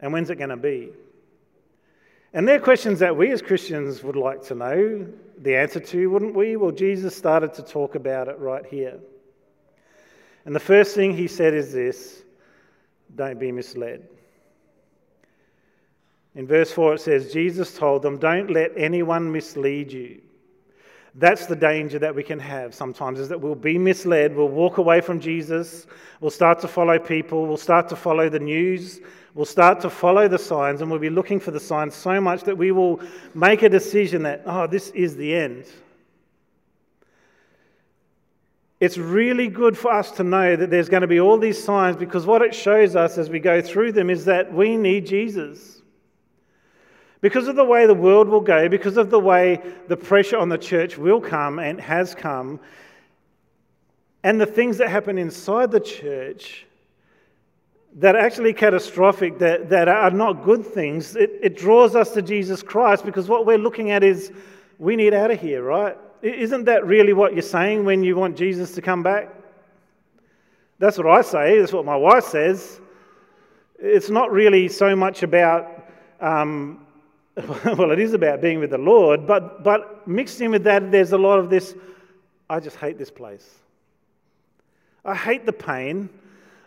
And 0.00 0.12
when's 0.12 0.30
it 0.30 0.36
going 0.36 0.50
to 0.50 0.56
be? 0.56 0.90
And 2.32 2.46
they're 2.46 2.60
questions 2.60 2.98
that 2.98 3.16
we 3.16 3.30
as 3.30 3.40
Christians 3.40 4.02
would 4.02 4.16
like 4.16 4.42
to 4.44 4.54
know 4.54 5.06
the 5.38 5.56
answer 5.56 5.80
to, 5.80 6.10
wouldn't 6.10 6.34
we? 6.34 6.56
Well, 6.56 6.72
Jesus 6.72 7.16
started 7.16 7.54
to 7.54 7.62
talk 7.62 7.94
about 7.94 8.28
it 8.28 8.38
right 8.38 8.64
here. 8.66 8.98
And 10.44 10.54
the 10.54 10.60
first 10.60 10.94
thing 10.94 11.16
he 11.16 11.28
said 11.28 11.54
is 11.54 11.72
this 11.72 12.22
don't 13.14 13.38
be 13.38 13.52
misled. 13.52 14.08
In 16.34 16.46
verse 16.46 16.70
4, 16.70 16.94
it 16.94 17.00
says, 17.00 17.32
Jesus 17.32 17.76
told 17.76 18.02
them, 18.02 18.18
Don't 18.18 18.50
let 18.50 18.72
anyone 18.76 19.32
mislead 19.32 19.92
you. 19.92 20.20
That's 21.18 21.46
the 21.46 21.56
danger 21.56 21.98
that 22.00 22.14
we 22.14 22.22
can 22.22 22.38
have 22.38 22.74
sometimes, 22.74 23.18
is 23.18 23.30
that 23.30 23.40
we'll 23.40 23.54
be 23.54 23.78
misled, 23.78 24.36
we'll 24.36 24.48
walk 24.48 24.76
away 24.76 25.00
from 25.00 25.18
Jesus, 25.18 25.86
we'll 26.20 26.30
start 26.30 26.60
to 26.60 26.68
follow 26.68 26.98
people, 26.98 27.46
we'll 27.46 27.56
start 27.56 27.88
to 27.88 27.96
follow 27.96 28.28
the 28.28 28.38
news, 28.38 29.00
we'll 29.32 29.46
start 29.46 29.80
to 29.80 29.88
follow 29.88 30.28
the 30.28 30.38
signs, 30.38 30.82
and 30.82 30.90
we'll 30.90 31.00
be 31.00 31.08
looking 31.08 31.40
for 31.40 31.52
the 31.52 31.60
signs 31.60 31.94
so 31.94 32.20
much 32.20 32.42
that 32.42 32.58
we 32.58 32.70
will 32.70 33.00
make 33.34 33.62
a 33.62 33.68
decision 33.70 34.24
that, 34.24 34.42
oh, 34.44 34.66
this 34.66 34.90
is 34.90 35.16
the 35.16 35.34
end. 35.34 35.64
It's 38.78 38.98
really 38.98 39.48
good 39.48 39.78
for 39.78 39.90
us 39.90 40.10
to 40.12 40.22
know 40.22 40.54
that 40.54 40.70
there's 40.70 40.90
going 40.90 41.00
to 41.00 41.06
be 41.06 41.18
all 41.18 41.38
these 41.38 41.62
signs 41.62 41.96
because 41.96 42.26
what 42.26 42.42
it 42.42 42.54
shows 42.54 42.94
us 42.94 43.16
as 43.16 43.30
we 43.30 43.38
go 43.38 43.62
through 43.62 43.92
them 43.92 44.10
is 44.10 44.26
that 44.26 44.52
we 44.52 44.76
need 44.76 45.06
Jesus. 45.06 45.80
Because 47.20 47.48
of 47.48 47.56
the 47.56 47.64
way 47.64 47.86
the 47.86 47.94
world 47.94 48.28
will 48.28 48.40
go, 48.40 48.68
because 48.68 48.96
of 48.96 49.10
the 49.10 49.18
way 49.18 49.60
the 49.88 49.96
pressure 49.96 50.36
on 50.36 50.48
the 50.48 50.58
church 50.58 50.98
will 50.98 51.20
come 51.20 51.58
and 51.58 51.80
has 51.80 52.14
come, 52.14 52.60
and 54.22 54.40
the 54.40 54.46
things 54.46 54.78
that 54.78 54.88
happen 54.88 55.18
inside 55.18 55.70
the 55.70 55.80
church 55.80 56.66
that 57.94 58.14
are 58.14 58.18
actually 58.18 58.52
catastrophic, 58.52 59.38
that, 59.38 59.70
that 59.70 59.88
are 59.88 60.10
not 60.10 60.44
good 60.44 60.64
things, 60.64 61.16
it, 61.16 61.30
it 61.42 61.56
draws 61.56 61.96
us 61.96 62.12
to 62.12 62.20
Jesus 62.20 62.62
Christ 62.62 63.04
because 63.04 63.28
what 63.28 63.46
we're 63.46 63.56
looking 63.56 63.90
at 63.90 64.04
is 64.04 64.32
we 64.78 64.96
need 64.96 65.14
out 65.14 65.30
of 65.30 65.40
here, 65.40 65.62
right? 65.62 65.96
Isn't 66.22 66.64
that 66.64 66.84
really 66.84 67.14
what 67.14 67.32
you're 67.32 67.42
saying 67.42 67.84
when 67.84 68.02
you 68.02 68.16
want 68.16 68.36
Jesus 68.36 68.72
to 68.72 68.82
come 68.82 69.02
back? 69.02 69.32
That's 70.78 70.98
what 70.98 71.06
I 71.06 71.22
say. 71.22 71.58
That's 71.58 71.72
what 71.72 71.86
my 71.86 71.96
wife 71.96 72.24
says. 72.24 72.80
It's 73.78 74.10
not 74.10 74.30
really 74.30 74.68
so 74.68 74.94
much 74.94 75.22
about, 75.22 75.86
um, 76.20 76.85
well, 77.64 77.90
it 77.90 77.98
is 77.98 78.14
about 78.14 78.40
being 78.40 78.58
with 78.60 78.70
the 78.70 78.78
Lord, 78.78 79.26
but, 79.26 79.62
but 79.62 80.06
mixed 80.08 80.40
in 80.40 80.50
with 80.50 80.64
that, 80.64 80.90
there's 80.90 81.12
a 81.12 81.18
lot 81.18 81.38
of 81.38 81.50
this 81.50 81.74
I 82.48 82.60
just 82.60 82.76
hate 82.76 82.96
this 82.96 83.10
place. 83.10 83.58
I 85.04 85.14
hate 85.14 85.46
the 85.46 85.52
pain. 85.52 86.08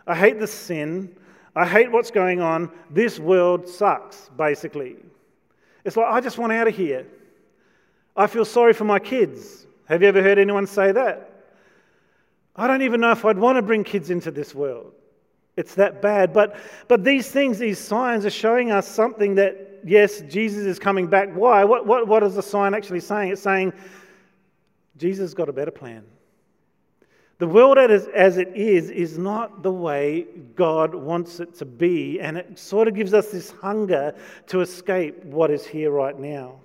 I 0.06 0.14
hate 0.14 0.38
the 0.38 0.46
sin. 0.46 1.14
I 1.56 1.66
hate 1.66 1.90
what's 1.90 2.10
going 2.10 2.40
on. 2.40 2.70
This 2.90 3.18
world 3.18 3.68
sucks, 3.68 4.30
basically. 4.36 4.96
It's 5.84 5.96
like, 5.96 6.06
I 6.06 6.20
just 6.20 6.38
want 6.38 6.52
out 6.52 6.68
of 6.68 6.76
here. 6.76 7.06
I 8.16 8.26
feel 8.26 8.44
sorry 8.44 8.72
for 8.72 8.84
my 8.84 8.98
kids. 8.98 9.66
Have 9.86 10.02
you 10.02 10.08
ever 10.08 10.22
heard 10.22 10.38
anyone 10.38 10.66
say 10.66 10.92
that? 10.92 11.30
I 12.56 12.66
don't 12.66 12.82
even 12.82 13.00
know 13.00 13.12
if 13.12 13.24
I'd 13.24 13.38
want 13.38 13.56
to 13.56 13.62
bring 13.62 13.84
kids 13.84 14.10
into 14.10 14.30
this 14.30 14.54
world. 14.54 14.92
It's 15.56 15.74
that 15.76 16.02
bad. 16.02 16.32
But, 16.32 16.56
but 16.88 17.04
these 17.04 17.30
things, 17.30 17.58
these 17.58 17.78
signs, 17.78 18.26
are 18.26 18.30
showing 18.30 18.70
us 18.70 18.86
something 18.86 19.34
that, 19.36 19.69
yes, 19.84 20.20
Jesus 20.22 20.64
is 20.64 20.78
coming 20.78 21.06
back. 21.06 21.32
Why? 21.32 21.64
What, 21.64 21.86
what, 21.86 22.06
what 22.06 22.22
is 22.22 22.34
the 22.34 22.42
sign 22.42 22.74
actually 22.74 23.00
saying? 23.00 23.32
It's 23.32 23.42
saying 23.42 23.72
Jesus 24.96 25.34
got 25.34 25.48
a 25.48 25.52
better 25.52 25.70
plan. 25.70 26.04
The 27.38 27.46
world 27.46 27.78
as 27.78 28.36
it 28.36 28.54
is 28.54 28.90
is 28.90 29.16
not 29.16 29.62
the 29.62 29.72
way 29.72 30.26
God 30.56 30.94
wants 30.94 31.40
it 31.40 31.54
to 31.54 31.64
be, 31.64 32.20
and 32.20 32.36
it 32.36 32.58
sort 32.58 32.86
of 32.86 32.94
gives 32.94 33.14
us 33.14 33.30
this 33.30 33.50
hunger 33.50 34.14
to 34.48 34.60
escape 34.60 35.24
what 35.24 35.50
is 35.50 35.66
here 35.66 35.90
right 35.90 36.18
now. 36.18 36.60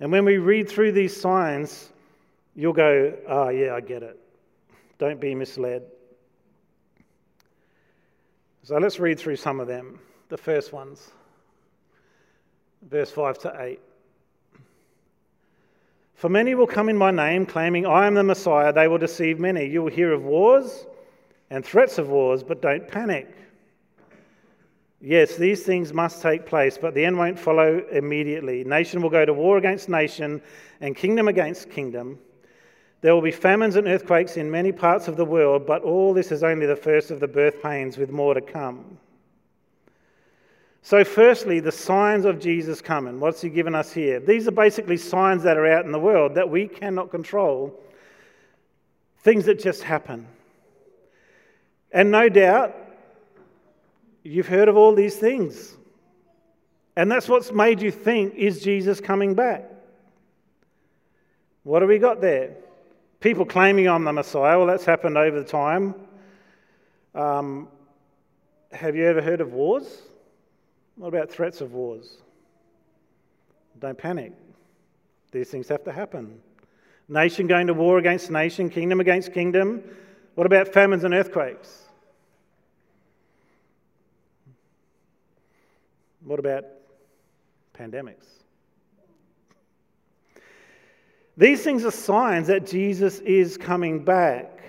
And 0.00 0.12
when 0.12 0.26
we 0.26 0.36
read 0.36 0.68
through 0.68 0.92
these 0.92 1.18
signs, 1.18 1.90
you'll 2.54 2.74
go, 2.74 3.16
oh, 3.26 3.48
yeah, 3.48 3.74
I 3.74 3.80
get 3.80 4.02
it. 4.02 4.20
Don't 4.98 5.18
be 5.18 5.34
misled. 5.34 5.82
So 8.64 8.76
let's 8.76 8.98
read 9.00 9.18
through 9.18 9.36
some 9.36 9.60
of 9.60 9.66
them. 9.66 9.98
The 10.28 10.36
first 10.36 10.74
ones, 10.74 11.10
verse 12.82 13.10
5 13.10 13.38
to 13.38 13.56
8. 13.60 13.80
For 16.14 16.28
many 16.28 16.54
will 16.54 16.66
come 16.66 16.88
in 16.88 16.96
my 16.96 17.10
name, 17.10 17.46
claiming, 17.46 17.86
I 17.86 18.06
am 18.06 18.14
the 18.14 18.24
Messiah. 18.24 18.72
They 18.72 18.88
will 18.88 18.98
deceive 18.98 19.38
many. 19.38 19.66
You 19.66 19.82
will 19.82 19.90
hear 19.90 20.12
of 20.12 20.24
wars 20.24 20.86
and 21.50 21.64
threats 21.64 21.98
of 21.98 22.08
wars, 22.08 22.42
but 22.42 22.60
don't 22.60 22.88
panic. 22.88 23.32
Yes, 25.00 25.36
these 25.36 25.62
things 25.62 25.92
must 25.92 26.20
take 26.20 26.44
place, 26.44 26.76
but 26.76 26.92
the 26.92 27.04
end 27.04 27.16
won't 27.16 27.38
follow 27.38 27.84
immediately. 27.92 28.64
Nation 28.64 29.00
will 29.00 29.10
go 29.10 29.24
to 29.24 29.32
war 29.32 29.56
against 29.58 29.88
nation 29.88 30.42
and 30.80 30.96
kingdom 30.96 31.28
against 31.28 31.70
kingdom. 31.70 32.18
There 33.00 33.14
will 33.14 33.22
be 33.22 33.30
famines 33.30 33.76
and 33.76 33.86
earthquakes 33.86 34.36
in 34.36 34.50
many 34.50 34.72
parts 34.72 35.06
of 35.06 35.16
the 35.16 35.24
world, 35.24 35.66
but 35.68 35.82
all 35.82 36.12
this 36.12 36.32
is 36.32 36.42
only 36.42 36.66
the 36.66 36.74
first 36.74 37.12
of 37.12 37.20
the 37.20 37.28
birth 37.28 37.62
pains, 37.62 37.96
with 37.96 38.10
more 38.10 38.34
to 38.34 38.40
come. 38.40 38.98
So, 40.88 41.04
firstly, 41.04 41.60
the 41.60 41.70
signs 41.70 42.24
of 42.24 42.40
Jesus 42.40 42.80
coming. 42.80 43.20
What's 43.20 43.42
he 43.42 43.50
given 43.50 43.74
us 43.74 43.92
here? 43.92 44.20
These 44.20 44.48
are 44.48 44.52
basically 44.52 44.96
signs 44.96 45.42
that 45.42 45.58
are 45.58 45.66
out 45.66 45.84
in 45.84 45.92
the 45.92 45.98
world 45.98 46.34
that 46.36 46.48
we 46.48 46.66
cannot 46.66 47.10
control, 47.10 47.78
things 49.18 49.44
that 49.44 49.62
just 49.62 49.82
happen. 49.82 50.26
And 51.92 52.10
no 52.10 52.30
doubt, 52.30 52.74
You've 54.22 54.48
heard 54.48 54.68
of 54.68 54.78
all 54.78 54.94
these 54.94 55.16
things. 55.16 55.76
And 56.96 57.10
that's 57.10 57.28
what's 57.28 57.52
made 57.52 57.82
you 57.82 57.90
think, 57.90 58.34
is 58.34 58.62
Jesus 58.62 58.98
coming 58.98 59.34
back? 59.34 59.64
What 61.64 61.82
have 61.82 61.88
we 61.88 61.98
got 61.98 62.22
there? 62.22 62.54
People 63.20 63.44
claiming 63.44 63.88
I'm 63.88 64.04
the 64.04 64.12
Messiah. 64.12 64.56
Well, 64.58 64.66
that's 64.66 64.84
happened 64.84 65.18
over 65.18 65.44
time. 65.44 65.94
Um, 67.14 67.68
have 68.72 68.96
you 68.96 69.06
ever 69.06 69.22
heard 69.22 69.40
of 69.40 69.52
wars? 69.52 70.07
What 70.98 71.08
about 71.08 71.30
threats 71.30 71.60
of 71.60 71.72
wars? 71.72 72.18
Don't 73.78 73.96
panic. 73.96 74.32
These 75.30 75.48
things 75.48 75.68
have 75.68 75.84
to 75.84 75.92
happen. 75.92 76.40
Nation 77.08 77.46
going 77.46 77.68
to 77.68 77.74
war 77.74 77.98
against 77.98 78.30
nation, 78.30 78.68
kingdom 78.68 79.00
against 79.00 79.32
kingdom. 79.32 79.82
What 80.34 80.46
about 80.46 80.68
famines 80.68 81.04
and 81.04 81.14
earthquakes? 81.14 81.84
What 86.24 86.40
about 86.40 86.64
pandemics? 87.78 88.26
These 91.36 91.62
things 91.62 91.84
are 91.84 91.92
signs 91.92 92.48
that 92.48 92.66
Jesus 92.66 93.20
is 93.20 93.56
coming 93.56 94.04
back. 94.04 94.60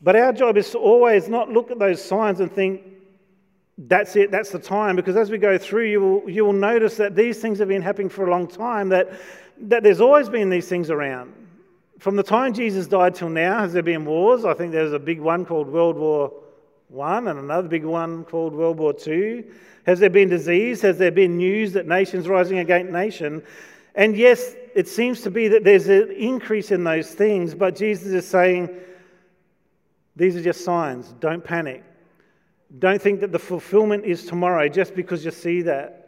But 0.00 0.14
our 0.14 0.32
job 0.32 0.56
is 0.56 0.70
to 0.70 0.78
always 0.78 1.28
not 1.28 1.50
look 1.50 1.72
at 1.72 1.80
those 1.80 2.02
signs 2.02 2.38
and 2.38 2.50
think, 2.50 2.82
that's 3.86 4.16
it, 4.16 4.30
that's 4.30 4.50
the 4.50 4.58
time. 4.58 4.96
Because 4.96 5.16
as 5.16 5.30
we 5.30 5.38
go 5.38 5.58
through, 5.58 5.86
you 5.86 6.00
will, 6.00 6.30
you 6.30 6.44
will 6.44 6.52
notice 6.52 6.96
that 6.96 7.14
these 7.14 7.38
things 7.40 7.58
have 7.58 7.68
been 7.68 7.82
happening 7.82 8.08
for 8.08 8.26
a 8.26 8.30
long 8.30 8.46
time, 8.46 8.88
that, 8.90 9.12
that 9.62 9.82
there's 9.82 10.00
always 10.00 10.28
been 10.28 10.50
these 10.50 10.68
things 10.68 10.90
around. 10.90 11.34
From 11.98 12.16
the 12.16 12.22
time 12.22 12.54
Jesus 12.54 12.86
died 12.86 13.14
till 13.14 13.28
now, 13.28 13.58
has 13.60 13.72
there 13.72 13.82
been 13.82 14.04
wars? 14.04 14.44
I 14.44 14.54
think 14.54 14.72
there's 14.72 14.92
a 14.92 14.98
big 14.98 15.20
one 15.20 15.44
called 15.44 15.68
World 15.68 15.96
War 15.96 16.32
one 16.90 17.28
and 17.28 17.38
another 17.38 17.68
big 17.68 17.84
one 17.84 18.24
called 18.24 18.52
World 18.52 18.78
War 18.78 18.94
II? 19.06 19.44
Has 19.86 20.00
there 20.00 20.10
been 20.10 20.28
disease? 20.28 20.82
Has 20.82 20.98
there 20.98 21.10
been 21.10 21.38
news 21.38 21.72
that 21.72 21.86
nations 21.86 22.28
rising 22.28 22.58
against 22.58 22.92
nation? 22.92 23.42
And 23.94 24.16
yes, 24.16 24.54
it 24.74 24.88
seems 24.88 25.22
to 25.22 25.30
be 25.30 25.48
that 25.48 25.64
there's 25.64 25.88
an 25.88 26.10
increase 26.12 26.70
in 26.70 26.84
those 26.84 27.10
things, 27.12 27.54
but 27.54 27.76
Jesus 27.76 28.08
is 28.08 28.26
saying 28.26 28.68
these 30.16 30.36
are 30.36 30.42
just 30.42 30.64
signs. 30.64 31.14
Don't 31.20 31.42
panic. 31.42 31.82
Don't 32.78 33.02
think 33.02 33.20
that 33.20 33.32
the 33.32 33.38
fulfillment 33.38 34.04
is 34.04 34.24
tomorrow 34.26 34.68
just 34.68 34.94
because 34.94 35.24
you 35.24 35.30
see 35.30 35.62
that. 35.62 36.00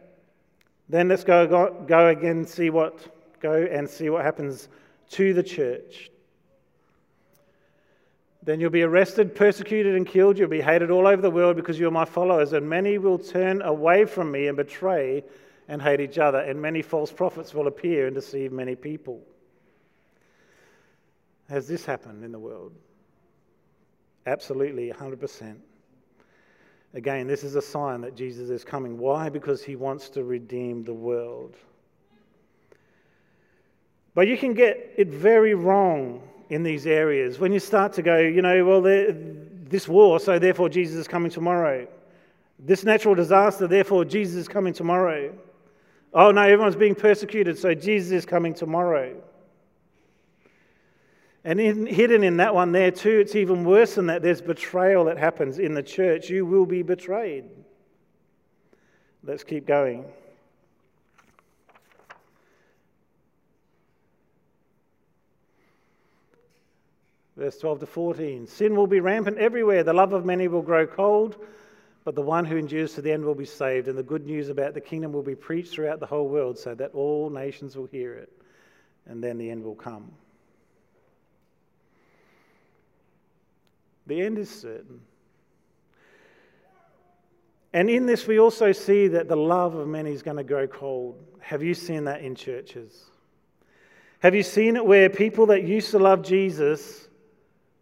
Then 0.89 1.09
let's 1.09 1.23
go, 1.23 1.47
go, 1.47 1.85
go 1.87 2.07
again 2.07 2.45
see 2.45 2.69
what 2.69 3.39
go 3.41 3.67
and 3.69 3.89
see 3.89 4.09
what 4.09 4.23
happens 4.23 4.69
to 5.11 5.33
the 5.33 5.43
church. 5.43 6.09
Then 8.41 8.59
you'll 8.59 8.69
be 8.69 8.83
arrested, 8.83 9.35
persecuted, 9.35 9.95
and 9.95 10.05
killed. 10.05 10.37
You'll 10.37 10.49
be 10.49 10.61
hated 10.61 10.91
all 10.91 11.07
over 11.07 11.21
the 11.21 11.31
world 11.31 11.55
because 11.55 11.79
you're 11.79 11.91
my 11.91 12.05
followers, 12.05 12.51
and 12.53 12.67
many 12.67 12.97
will 12.97 13.17
turn 13.17 13.61
away 13.61 14.05
from 14.05 14.31
me 14.31 14.47
and 14.47 14.57
betray 14.57 15.23
and 15.69 15.81
hate 15.81 16.01
each 16.01 16.17
other, 16.17 16.39
and 16.39 16.61
many 16.61 16.81
false 16.81 17.11
prophets 17.11 17.53
will 17.53 17.67
appear 17.67 18.05
and 18.05 18.15
deceive 18.15 18.51
many 18.51 18.75
people. 18.75 19.21
Has 21.49 21.67
this 21.67 21.85
happened 21.85 22.23
in 22.23 22.33
the 22.33 22.39
world? 22.39 22.73
Absolutely, 24.25 24.91
100%. 24.91 25.55
Again, 26.93 27.25
this 27.27 27.43
is 27.43 27.55
a 27.55 27.61
sign 27.61 28.01
that 28.01 28.15
Jesus 28.15 28.49
is 28.49 28.63
coming. 28.63 28.97
Why? 28.97 29.29
Because 29.29 29.63
he 29.63 29.75
wants 29.75 30.09
to 30.09 30.23
redeem 30.23 30.83
the 30.83 30.93
world. 30.93 31.55
But 34.13 34.27
you 34.27 34.37
can 34.37 34.53
get 34.53 34.93
it 34.95 35.07
very 35.07 35.55
wrong 35.55 36.21
in 36.49 36.61
these 36.61 36.85
areas 36.85 37.39
when 37.39 37.51
you 37.51 37.59
start 37.59 37.93
to 37.93 38.03
go, 38.03 38.19
you 38.19 38.43
know, 38.43 38.63
well, 38.63 38.81
this 38.81 39.87
war, 39.87 40.19
so 40.19 40.37
therefore 40.37 40.69
Jesus 40.69 40.97
is 40.97 41.07
coming 41.07 41.31
tomorrow. 41.31 41.87
This 42.59 42.83
natural 42.83 43.15
disaster, 43.15 43.65
therefore 43.65 44.05
Jesus 44.05 44.35
is 44.35 44.47
coming 44.47 44.73
tomorrow. 44.73 45.33
Oh 46.13 46.29
no, 46.29 46.41
everyone's 46.41 46.75
being 46.75 46.93
persecuted, 46.93 47.57
so 47.57 47.73
Jesus 47.73 48.11
is 48.11 48.25
coming 48.25 48.53
tomorrow. 48.53 49.15
And 51.45 51.59
in, 51.59 51.85
hidden 51.85 52.23
in 52.23 52.37
that 52.37 52.55
one 52.55 52.71
there, 52.71 52.91
too, 52.91 53.19
it's 53.19 53.35
even 53.35 53.65
worse 53.65 53.95
than 53.95 54.05
that. 54.07 54.21
There's 54.21 54.41
betrayal 54.41 55.05
that 55.05 55.17
happens 55.17 55.59
in 55.59 55.73
the 55.73 55.83
church. 55.83 56.29
You 56.29 56.45
will 56.45 56.65
be 56.65 56.83
betrayed. 56.83 57.45
Let's 59.23 59.43
keep 59.43 59.65
going. 59.65 60.05
Verse 67.35 67.57
12 67.57 67.81
to 67.81 67.85
14 67.85 68.47
Sin 68.47 68.75
will 68.75 68.87
be 68.87 69.01
rampant 69.01 69.37
everywhere. 69.37 69.83
The 69.83 69.93
love 69.93 70.13
of 70.13 70.23
many 70.23 70.47
will 70.47 70.61
grow 70.61 70.87
cold, 70.87 71.35
but 72.05 72.15
the 72.15 72.21
one 72.21 72.45
who 72.45 72.55
endures 72.55 72.93
to 72.93 73.01
the 73.01 73.11
end 73.11 73.25
will 73.25 73.35
be 73.35 73.45
saved. 73.45 73.89
And 73.89 73.97
the 73.97 74.03
good 74.03 74.25
news 74.25 74.47
about 74.47 74.73
the 74.73 74.81
kingdom 74.81 75.11
will 75.11 75.23
be 75.23 75.35
preached 75.35 75.73
throughout 75.73 75.99
the 75.99 76.05
whole 76.05 76.29
world 76.29 76.57
so 76.57 76.73
that 76.75 76.93
all 76.93 77.29
nations 77.29 77.75
will 77.75 77.87
hear 77.87 78.13
it. 78.13 78.31
And 79.07 79.21
then 79.21 79.37
the 79.37 79.49
end 79.49 79.63
will 79.63 79.75
come. 79.75 80.11
The 84.07 84.21
end 84.21 84.37
is 84.37 84.49
certain. 84.49 85.01
And 87.73 87.89
in 87.89 88.05
this, 88.05 88.27
we 88.27 88.39
also 88.39 88.71
see 88.71 89.07
that 89.07 89.27
the 89.27 89.35
love 89.35 89.73
of 89.73 89.87
many 89.87 90.11
is 90.11 90.21
going 90.21 90.37
to 90.37 90.43
grow 90.43 90.67
cold. 90.67 91.23
Have 91.39 91.63
you 91.63 91.73
seen 91.73 92.03
that 92.05 92.21
in 92.21 92.35
churches? 92.35 93.05
Have 94.19 94.35
you 94.35 94.43
seen 94.43 94.75
it 94.75 94.85
where 94.85 95.09
people 95.09 95.47
that 95.47 95.63
used 95.63 95.91
to 95.91 95.99
love 95.99 96.21
Jesus 96.21 97.07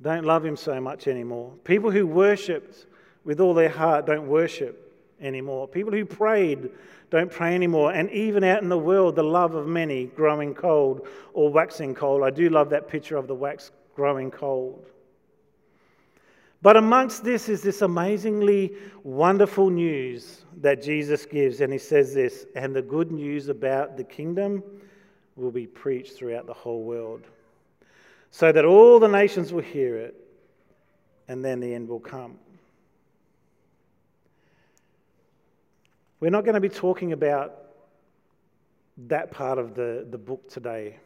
don't 0.01 0.25
love 0.25 0.45
him 0.45 0.55
so 0.55 0.79
much 0.79 1.07
anymore? 1.07 1.53
People 1.63 1.91
who 1.91 2.07
worshipped 2.07 2.87
with 3.25 3.39
all 3.39 3.53
their 3.53 3.69
heart 3.69 4.05
don't 4.05 4.27
worship 4.27 4.91
anymore. 5.19 5.67
People 5.67 5.91
who 5.91 6.05
prayed 6.05 6.69
don't 7.11 7.29
pray 7.29 7.53
anymore. 7.53 7.91
And 7.91 8.09
even 8.11 8.43
out 8.43 8.63
in 8.63 8.69
the 8.69 8.77
world, 8.77 9.15
the 9.15 9.23
love 9.23 9.53
of 9.53 9.67
many 9.67 10.05
growing 10.05 10.55
cold 10.55 11.07
or 11.33 11.51
waxing 11.51 11.93
cold. 11.93 12.23
I 12.23 12.29
do 12.29 12.49
love 12.49 12.69
that 12.69 12.87
picture 12.87 13.17
of 13.17 13.27
the 13.27 13.35
wax 13.35 13.71
growing 13.95 14.31
cold. 14.31 14.87
But 16.61 16.77
amongst 16.77 17.23
this 17.23 17.49
is 17.49 17.61
this 17.61 17.81
amazingly 17.81 18.73
wonderful 19.03 19.69
news 19.69 20.45
that 20.57 20.83
Jesus 20.83 21.25
gives. 21.25 21.59
And 21.59 21.73
he 21.73 21.79
says 21.79 22.13
this, 22.13 22.45
and 22.55 22.75
the 22.75 22.83
good 22.83 23.11
news 23.11 23.49
about 23.49 23.97
the 23.97 24.03
kingdom 24.03 24.63
will 25.35 25.51
be 25.51 25.65
preached 25.65 26.13
throughout 26.13 26.45
the 26.45 26.53
whole 26.53 26.83
world, 26.83 27.23
so 28.29 28.51
that 28.51 28.63
all 28.63 28.99
the 28.99 29.07
nations 29.07 29.51
will 29.51 29.61
hear 29.61 29.97
it, 29.97 30.15
and 31.27 31.43
then 31.43 31.59
the 31.59 31.73
end 31.73 31.87
will 31.87 31.99
come. 31.99 32.37
We're 36.19 36.29
not 36.29 36.43
going 36.43 36.53
to 36.53 36.61
be 36.61 36.69
talking 36.69 37.13
about 37.13 37.55
that 39.07 39.31
part 39.31 39.57
of 39.57 39.73
the, 39.73 40.05
the 40.11 40.17
book 40.17 40.47
today, 40.47 40.97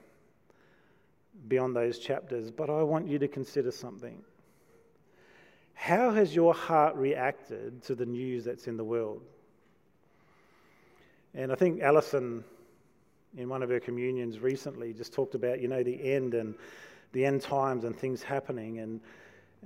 beyond 1.48 1.76
those 1.76 2.00
chapters, 2.00 2.52
but 2.52 2.70
I 2.70 2.84
want 2.84 3.08
you 3.08 3.20
to 3.20 3.28
consider 3.28 3.72
something. 3.72 4.22
How 5.76 6.12
has 6.12 6.34
your 6.34 6.54
heart 6.54 6.96
reacted 6.96 7.84
to 7.84 7.96
the 7.96 8.06
news 8.06 8.46
that's 8.46 8.68
in 8.68 8.78
the 8.78 8.84
world? 8.84 9.22
And 11.36 11.52
I 11.52 11.56
think 11.56 11.82
Alison, 11.82 12.44
in 13.38 13.50
one 13.50 13.62
of 13.62 13.70
her 13.70 13.80
communions 13.80 14.40
recently, 14.40 14.94
just 14.94 15.14
talked 15.14 15.36
about, 15.36 15.62
you 15.62 15.68
know, 15.68 15.84
the 15.84 16.12
end 16.14 16.34
and 16.34 16.56
the 17.12 17.26
end 17.26 17.42
times 17.42 17.84
and 17.84 17.96
things 17.96 18.24
happening. 18.24 18.80
And, 18.80 19.02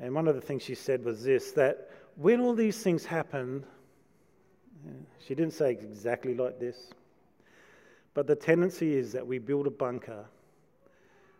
and 0.01 0.13
one 0.13 0.27
of 0.27 0.35
the 0.35 0.41
things 0.41 0.63
she 0.63 0.75
said 0.75 1.05
was 1.05 1.23
this 1.23 1.51
that 1.53 1.89
when 2.15 2.41
all 2.41 2.53
these 2.53 2.81
things 2.81 3.05
happen, 3.05 3.63
she 5.25 5.35
didn't 5.35 5.53
say 5.53 5.71
exactly 5.71 6.33
like 6.33 6.59
this, 6.59 6.91
but 8.13 8.27
the 8.27 8.35
tendency 8.35 8.95
is 8.95 9.11
that 9.13 9.25
we 9.25 9.37
build 9.37 9.67
a 9.67 9.71
bunker 9.71 10.25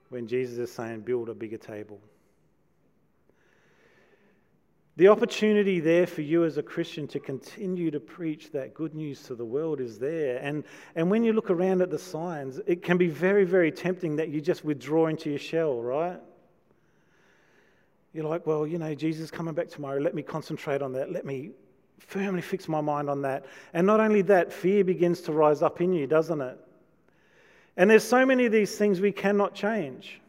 when 0.10 0.28
Jesus 0.28 0.58
is 0.58 0.72
saying, 0.72 1.02
build 1.02 1.30
a 1.30 1.34
bigger 1.34 1.58
table. 1.58 2.00
The 5.00 5.08
opportunity 5.08 5.80
there 5.80 6.06
for 6.06 6.24
you 6.24 6.44
as 6.44 6.58
a 6.58 6.62
Christian 6.62 7.08
to 7.08 7.22
continue 7.22 7.90
to 7.90 8.02
preach 8.02 8.52
that 8.52 8.74
good 8.74 8.94
news 8.94 9.24
to 9.24 9.34
the 9.34 9.46
world 9.46 9.80
is 9.80 9.98
there. 9.98 10.40
And, 10.40 10.66
and 10.94 11.10
when 11.10 11.24
you 11.24 11.32
look 11.32 11.50
around 11.50 11.82
at 11.82 11.90
the 11.90 11.98
signs, 11.98 12.60
it 12.68 12.84
can 12.84 12.98
be 12.98 13.08
very, 13.08 13.46
very 13.46 13.72
tempting 13.72 14.18
that 14.18 14.28
you 14.28 14.42
just 14.42 14.66
withdraw 14.66 15.08
into 15.08 15.30
your 15.30 15.40
shell, 15.40 15.82
right? 15.82 16.20
You're 18.12 18.26
like, 18.26 18.46
well, 18.46 18.68
you 18.68 18.78
know, 18.78 18.94
Jesus 18.94 19.32
coming 19.32 19.54
back 19.54 19.70
tomorrow. 19.70 20.02
Let 20.02 20.16
me 20.16 20.22
concentrate 20.22 20.82
on 20.82 20.92
that. 20.92 21.14
Let 21.14 21.26
me 21.26 21.52
firmly 22.00 22.42
fix 22.42 22.68
my 22.68 22.82
mind 22.82 23.10
on 23.10 23.22
that. 23.22 23.46
And 23.74 23.88
not 23.88 24.02
only 24.02 24.22
that, 24.24 24.52
fear 24.52 24.84
begins 24.84 25.22
to 25.22 25.32
rise 25.32 25.62
up 25.62 25.80
in 25.80 25.94
you, 25.94 26.08
doesn't 26.08 26.42
it? 26.42 26.60
And 27.78 27.90
there's 27.90 28.04
so 28.04 28.26
many 28.26 28.48
of 28.48 28.52
these 28.52 28.78
things 28.78 29.00
we 29.00 29.14
cannot 29.14 29.56
change. 29.56 30.20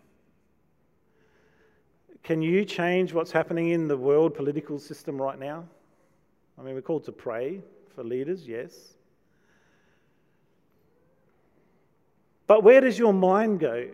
Can 2.22 2.42
you 2.42 2.64
change 2.64 3.12
what's 3.12 3.32
happening 3.32 3.70
in 3.70 3.88
the 3.88 3.96
world 3.96 4.34
political 4.34 4.78
system 4.78 5.20
right 5.20 5.38
now? 5.38 5.64
I 6.58 6.62
mean, 6.62 6.74
we're 6.74 6.82
called 6.82 7.04
to 7.04 7.12
pray 7.12 7.60
for 7.94 8.04
leaders, 8.04 8.46
yes. 8.46 8.94
But 12.46 12.62
where 12.62 12.80
does 12.80 12.98
your 12.98 13.12
mind 13.12 13.60
go? 13.60 13.88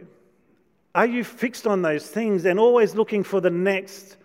Are 0.94 1.06
you 1.06 1.24
fixed 1.24 1.66
on 1.66 1.82
those 1.82 2.08
things 2.08 2.46
and 2.46 2.58
always 2.58 2.94
looking 2.94 3.22
for 3.22 3.40
the 3.40 3.50
next 3.50 4.16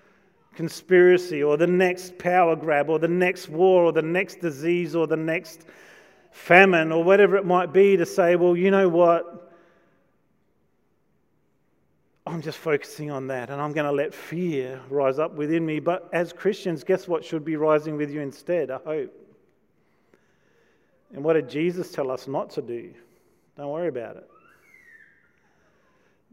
conspiracy 0.55 1.43
or 1.43 1.57
the 1.57 1.67
next 1.67 2.17
power 2.17 2.55
grab 2.55 2.89
or 2.89 2.97
the 2.97 3.07
next 3.07 3.49
war 3.49 3.83
or 3.83 3.91
the 3.91 4.01
next 4.01 4.39
disease 4.39 4.95
or 4.95 5.05
the 5.05 5.17
next 5.17 5.65
famine 6.31 6.91
or 6.91 7.03
whatever 7.03 7.35
it 7.35 7.45
might 7.45 7.73
be 7.73 7.97
to 7.97 8.05
say, 8.05 8.35
well, 8.35 8.55
you 8.55 8.71
know 8.71 8.87
what? 8.87 9.50
I'm 12.31 12.41
just 12.41 12.59
focusing 12.59 13.11
on 13.11 13.27
that 13.27 13.49
and 13.49 13.61
I'm 13.61 13.73
going 13.73 13.85
to 13.85 13.91
let 13.91 14.13
fear 14.13 14.79
rise 14.89 15.19
up 15.19 15.33
within 15.33 15.65
me. 15.65 15.81
But 15.81 16.09
as 16.13 16.31
Christians, 16.31 16.81
guess 16.81 17.05
what 17.05 17.25
should 17.25 17.43
be 17.43 17.57
rising 17.57 17.97
with 17.97 18.09
you 18.09 18.21
instead? 18.21 18.69
A 18.69 18.77
hope. 18.77 19.13
And 21.13 21.25
what 21.25 21.33
did 21.33 21.49
Jesus 21.49 21.91
tell 21.91 22.09
us 22.09 22.29
not 22.29 22.49
to 22.51 22.61
do? 22.61 22.93
Don't 23.57 23.69
worry 23.69 23.89
about 23.89 24.15
it. 24.15 24.29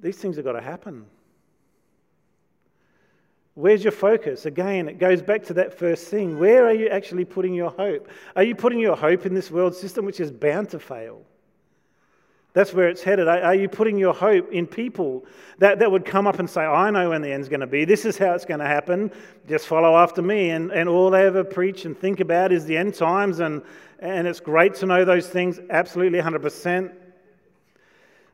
These 0.01 0.19
things 0.19 0.37
have 0.37 0.45
got 0.45 0.53
to 0.53 0.61
happen. 0.61 1.05
Where's 3.55 3.83
your 3.83 3.91
focus? 3.91 4.47
Again, 4.47 4.89
it 4.89 5.01
goes 5.01 5.21
back 5.21 5.43
to 5.47 5.55
that 5.55 5.77
first 5.77 6.07
thing. 6.07 6.39
Where 6.39 6.65
are 6.65 6.73
you 6.73 6.91
actually 6.91 7.25
putting 7.25 7.55
your 7.55 7.71
hope? 7.71 8.09
Are 8.37 8.45
you 8.45 8.55
putting 8.55 8.79
your 8.79 8.95
hope 8.95 9.27
in 9.27 9.35
this 9.35 9.51
world 9.51 9.75
system 9.75 10.05
which 10.05 10.21
is 10.21 10.31
bound 10.31 10.71
to 10.71 10.79
fail? 10.79 11.23
That's 12.59 12.75
where 12.75 12.89
it's 12.89 13.05
headed. 13.05 13.29
Are 13.29 13.55
you 13.55 13.69
putting 13.69 13.97
your 13.99 14.13
hope 14.13 14.51
in 14.51 14.67
people 14.67 15.25
that, 15.59 15.79
that 15.79 15.93
would 15.93 16.05
come 16.05 16.27
up 16.27 16.41
and 16.41 16.51
say, 16.51 16.63
I 16.63 16.91
know 16.91 17.11
when 17.11 17.23
the 17.23 17.31
end's 17.31 17.49
going 17.49 17.61
to 17.61 17.69
be. 17.69 17.85
This 17.85 18.05
is 18.05 18.19
how 18.19 18.35
it's 18.35 18.45
going 18.45 18.59
to 18.59 18.67
happen. 18.67 19.13
Just 19.49 19.69
follow 19.69 19.97
after 19.97 20.23
me. 20.23 20.51
And, 20.51 20.73
and 20.73 20.89
all 20.89 21.09
they 21.09 21.25
ever 21.25 21.45
preach 21.45 21.85
and 21.85 21.97
think 21.97 22.19
about 22.19 22.51
is 22.51 22.65
the 22.65 22.77
end 22.77 22.95
times. 22.95 23.39
And, 23.39 23.63
and 24.01 24.27
it's 24.27 24.41
great 24.41 24.75
to 24.75 24.87
know 24.87 25.05
those 25.05 25.29
things, 25.29 25.61
absolutely 25.71 26.19
100%. 26.19 26.93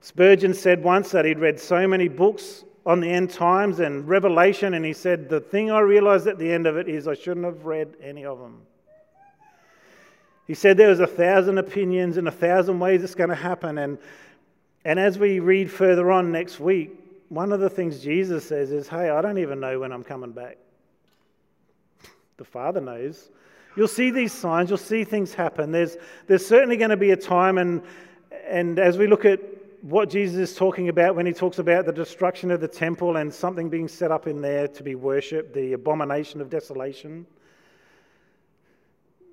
Spurgeon 0.00 0.54
said 0.54 0.82
once 0.82 1.10
that 1.10 1.26
he'd 1.26 1.38
read 1.38 1.60
so 1.60 1.86
many 1.86 2.08
books 2.08 2.64
on 2.86 3.00
the 3.00 3.10
end 3.10 3.28
times 3.28 3.80
and 3.80 4.08
Revelation, 4.08 4.72
and 4.72 4.86
he 4.86 4.94
said, 4.94 5.28
The 5.28 5.40
thing 5.40 5.70
I 5.70 5.80
realized 5.80 6.28
at 6.28 6.38
the 6.38 6.50
end 6.50 6.66
of 6.66 6.78
it 6.78 6.88
is 6.88 7.06
I 7.06 7.12
shouldn't 7.12 7.44
have 7.44 7.66
read 7.66 7.94
any 8.02 8.24
of 8.24 8.38
them. 8.38 8.62
He 10.46 10.54
said 10.54 10.76
there 10.76 10.90
was 10.90 11.00
a 11.00 11.06
thousand 11.06 11.58
opinions 11.58 12.16
and 12.16 12.28
a 12.28 12.32
thousand 12.32 12.78
ways 12.78 13.02
it's 13.02 13.14
going 13.14 13.30
to 13.30 13.36
happen. 13.36 13.78
And, 13.78 13.98
and 14.84 14.98
as 14.98 15.18
we 15.18 15.40
read 15.40 15.70
further 15.70 16.12
on 16.12 16.30
next 16.32 16.60
week, 16.60 16.92
one 17.30 17.52
of 17.52 17.60
the 17.60 17.70
things 17.70 18.00
Jesus 18.00 18.46
says 18.46 18.70
is, 18.70 18.88
Hey, 18.88 19.08
I 19.10 19.22
don't 19.22 19.38
even 19.38 19.60
know 19.60 19.80
when 19.80 19.92
I'm 19.92 20.04
coming 20.04 20.32
back. 20.32 20.58
The 22.36 22.44
Father 22.44 22.80
knows. 22.80 23.30
You'll 23.76 23.88
see 23.88 24.10
these 24.10 24.32
signs, 24.32 24.70
you'll 24.70 24.78
see 24.78 25.02
things 25.04 25.34
happen. 25.34 25.72
There's, 25.72 25.96
there's 26.26 26.46
certainly 26.46 26.76
going 26.76 26.90
to 26.90 26.96
be 26.96 27.10
a 27.10 27.16
time, 27.16 27.58
and, 27.58 27.82
and 28.46 28.78
as 28.78 28.98
we 28.98 29.08
look 29.08 29.24
at 29.24 29.40
what 29.82 30.08
Jesus 30.08 30.50
is 30.50 30.56
talking 30.56 30.88
about 30.88 31.14
when 31.14 31.26
he 31.26 31.32
talks 31.32 31.58
about 31.58 31.84
the 31.84 31.92
destruction 31.92 32.50
of 32.50 32.60
the 32.60 32.68
temple 32.68 33.16
and 33.16 33.32
something 33.32 33.68
being 33.68 33.88
set 33.88 34.10
up 34.10 34.26
in 34.26 34.40
there 34.40 34.66
to 34.68 34.82
be 34.82 34.94
worshipped, 34.94 35.52
the 35.52 35.74
abomination 35.74 36.40
of 36.40 36.48
desolation. 36.48 37.26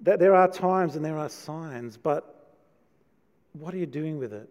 That 0.01 0.19
there 0.19 0.35
are 0.35 0.47
times 0.47 0.95
and 0.95 1.05
there 1.05 1.17
are 1.17 1.29
signs, 1.29 1.97
but 1.97 2.55
what 3.53 3.73
are 3.73 3.77
you 3.77 3.85
doing 3.85 4.17
with 4.17 4.33
it? 4.33 4.49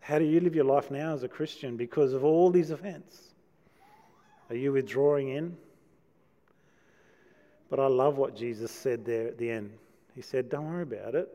How 0.00 0.18
do 0.18 0.24
you 0.24 0.40
live 0.40 0.54
your 0.54 0.64
life 0.64 0.90
now 0.90 1.14
as 1.14 1.22
a 1.22 1.28
Christian 1.28 1.76
because 1.76 2.12
of 2.12 2.24
all 2.24 2.50
these 2.50 2.70
events? 2.70 3.34
Are 4.50 4.56
you 4.56 4.72
withdrawing 4.72 5.28
in? 5.28 5.56
But 7.70 7.80
I 7.80 7.86
love 7.86 8.18
what 8.18 8.36
Jesus 8.36 8.70
said 8.70 9.04
there 9.04 9.28
at 9.28 9.38
the 9.38 9.50
end. 9.50 9.70
He 10.14 10.20
said, 10.20 10.50
Don't 10.50 10.68
worry 10.68 10.82
about 10.82 11.14
it. 11.14 11.28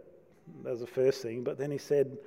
That 0.63 0.71
was 0.71 0.81
the 0.81 0.87
first 0.87 1.21
thing. 1.21 1.43
But 1.43 1.57
then 1.57 1.71
he 1.71 1.77
said, 1.77 2.17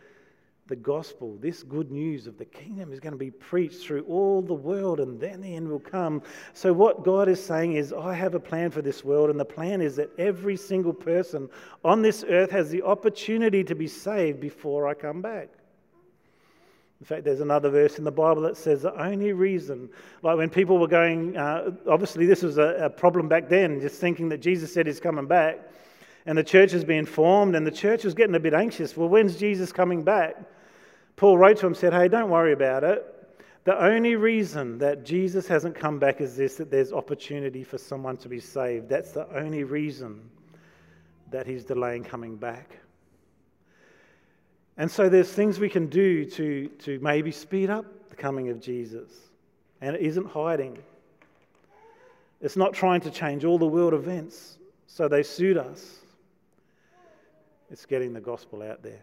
the 0.71 0.77
gospel, 0.77 1.37
this 1.41 1.63
good 1.65 1.91
news 1.91 2.27
of 2.27 2.39
the 2.39 2.45
kingdom 2.47 2.93
is 2.93 3.01
going 3.01 3.13
to 3.13 3.19
be 3.19 3.31
preached 3.31 3.83
through 3.83 4.05
all 4.05 4.41
the 4.41 4.55
world 4.55 5.01
and 5.01 5.21
then 5.21 5.43
the 5.43 5.57
end 5.57 5.69
will 5.69 5.81
come. 5.81 6.23
So, 6.55 6.73
what 6.73 7.05
God 7.05 7.29
is 7.29 7.45
saying 7.45 7.75
is, 7.75 7.93
I 7.93 8.15
have 8.15 8.35
a 8.35 8.41
plan 8.41 8.71
for 8.71 8.81
this 8.81 9.05
world, 9.05 9.29
and 9.29 9.39
the 9.39 9.45
plan 9.45 9.83
is 9.83 9.97
that 9.97 10.09
every 10.19 10.57
single 10.57 10.95
person 10.95 11.51
on 11.85 12.01
this 12.01 12.25
earth 12.27 12.53
has 12.53 12.71
the 12.71 12.83
opportunity 12.83 13.65
to 13.65 13.75
be 13.75 13.89
saved 13.89 14.41
before 14.41 14.87
I 14.87 14.95
come 14.95 15.21
back. 15.21 15.49
In 17.01 17.07
fact, 17.07 17.25
there's 17.25 17.41
another 17.41 17.69
verse 17.69 17.99
in 17.99 18.05
the 18.05 18.13
Bible 18.13 18.43
that 18.43 18.57
says 18.57 18.83
the 18.83 18.95
only 19.03 19.33
reason, 19.33 19.91
like 20.23 20.37
when 20.37 20.51
people 20.51 20.79
were 20.79 20.87
going, 20.87 21.37
uh, 21.37 21.73
obviously, 21.89 22.27
this 22.27 22.43
was 22.43 22.59
a, 22.59 22.85
a 22.85 22.91
problem 22.91 23.27
back 23.27 23.49
then, 23.49 23.81
just 23.81 24.01
thinking 24.01 24.29
that 24.29 24.39
Jesus 24.39 24.73
said 24.73 24.87
he's 24.87 25.01
coming 25.01 25.27
back, 25.27 25.59
and 26.27 26.39
the 26.39 26.45
church 26.45 26.75
is 26.75 26.85
being 26.85 27.07
formed, 27.07 27.57
and 27.57 27.67
the 27.67 27.73
church 27.73 28.05
was 28.05 28.15
getting 28.15 28.37
a 28.37 28.41
bit 28.41 28.55
anxious. 28.55 28.97
Well, 28.97 29.09
when's 29.09 29.37
Jesus 29.37 29.73
coming 29.73 30.05
back? 30.05 30.37
Paul 31.21 31.37
wrote 31.37 31.59
to 31.59 31.67
him 31.67 31.75
said, 31.75 31.93
Hey, 31.93 32.09
don't 32.09 32.31
worry 32.31 32.55
about 32.55 32.83
it. 32.83 33.05
The 33.65 33.79
only 33.79 34.17
reason 34.17 34.79
that 34.79 35.05
Jesus 35.05 35.47
hasn't 35.47 35.75
come 35.75 35.99
back 35.99 36.23
is 36.23 36.35
this 36.35 36.55
that 36.55 36.71
there's 36.71 36.95
opportunity 36.95 37.63
for 37.63 37.77
someone 37.77 38.17
to 38.17 38.29
be 38.31 38.41
saved. 38.41 38.89
That's 38.89 39.13
the 39.13 39.29
only 39.37 39.65
reason 39.65 40.31
that 41.31 41.47
he's 41.47 41.63
delaying 41.63 42.05
coming 42.05 42.37
back. 42.37 42.79
And 44.79 44.91
so 44.91 45.11
there's 45.11 45.31
things 45.31 45.61
we 45.61 45.69
can 45.69 45.89
do 45.89 46.25
to, 46.25 46.69
to 46.69 46.99
maybe 47.01 47.33
speed 47.33 47.69
up 47.69 47.85
the 48.09 48.17
coming 48.17 48.49
of 48.49 48.59
Jesus. 48.59 49.11
And 49.83 49.97
it 49.97 50.01
isn't 50.01 50.27
hiding. 50.27 50.79
It's 52.41 52.57
not 52.57 52.73
trying 52.73 53.03
to 53.03 53.11
change 53.11 53.45
all 53.45 53.59
the 53.59 53.67
world 53.67 53.93
events 53.93 54.57
so 54.87 55.07
they 55.07 55.23
suit 55.23 55.59
us. 55.59 55.99
It's 57.71 57.85
getting 57.85 58.15
the 58.15 58.23
gospel 58.23 58.63
out 58.63 58.83
there. 58.83 59.03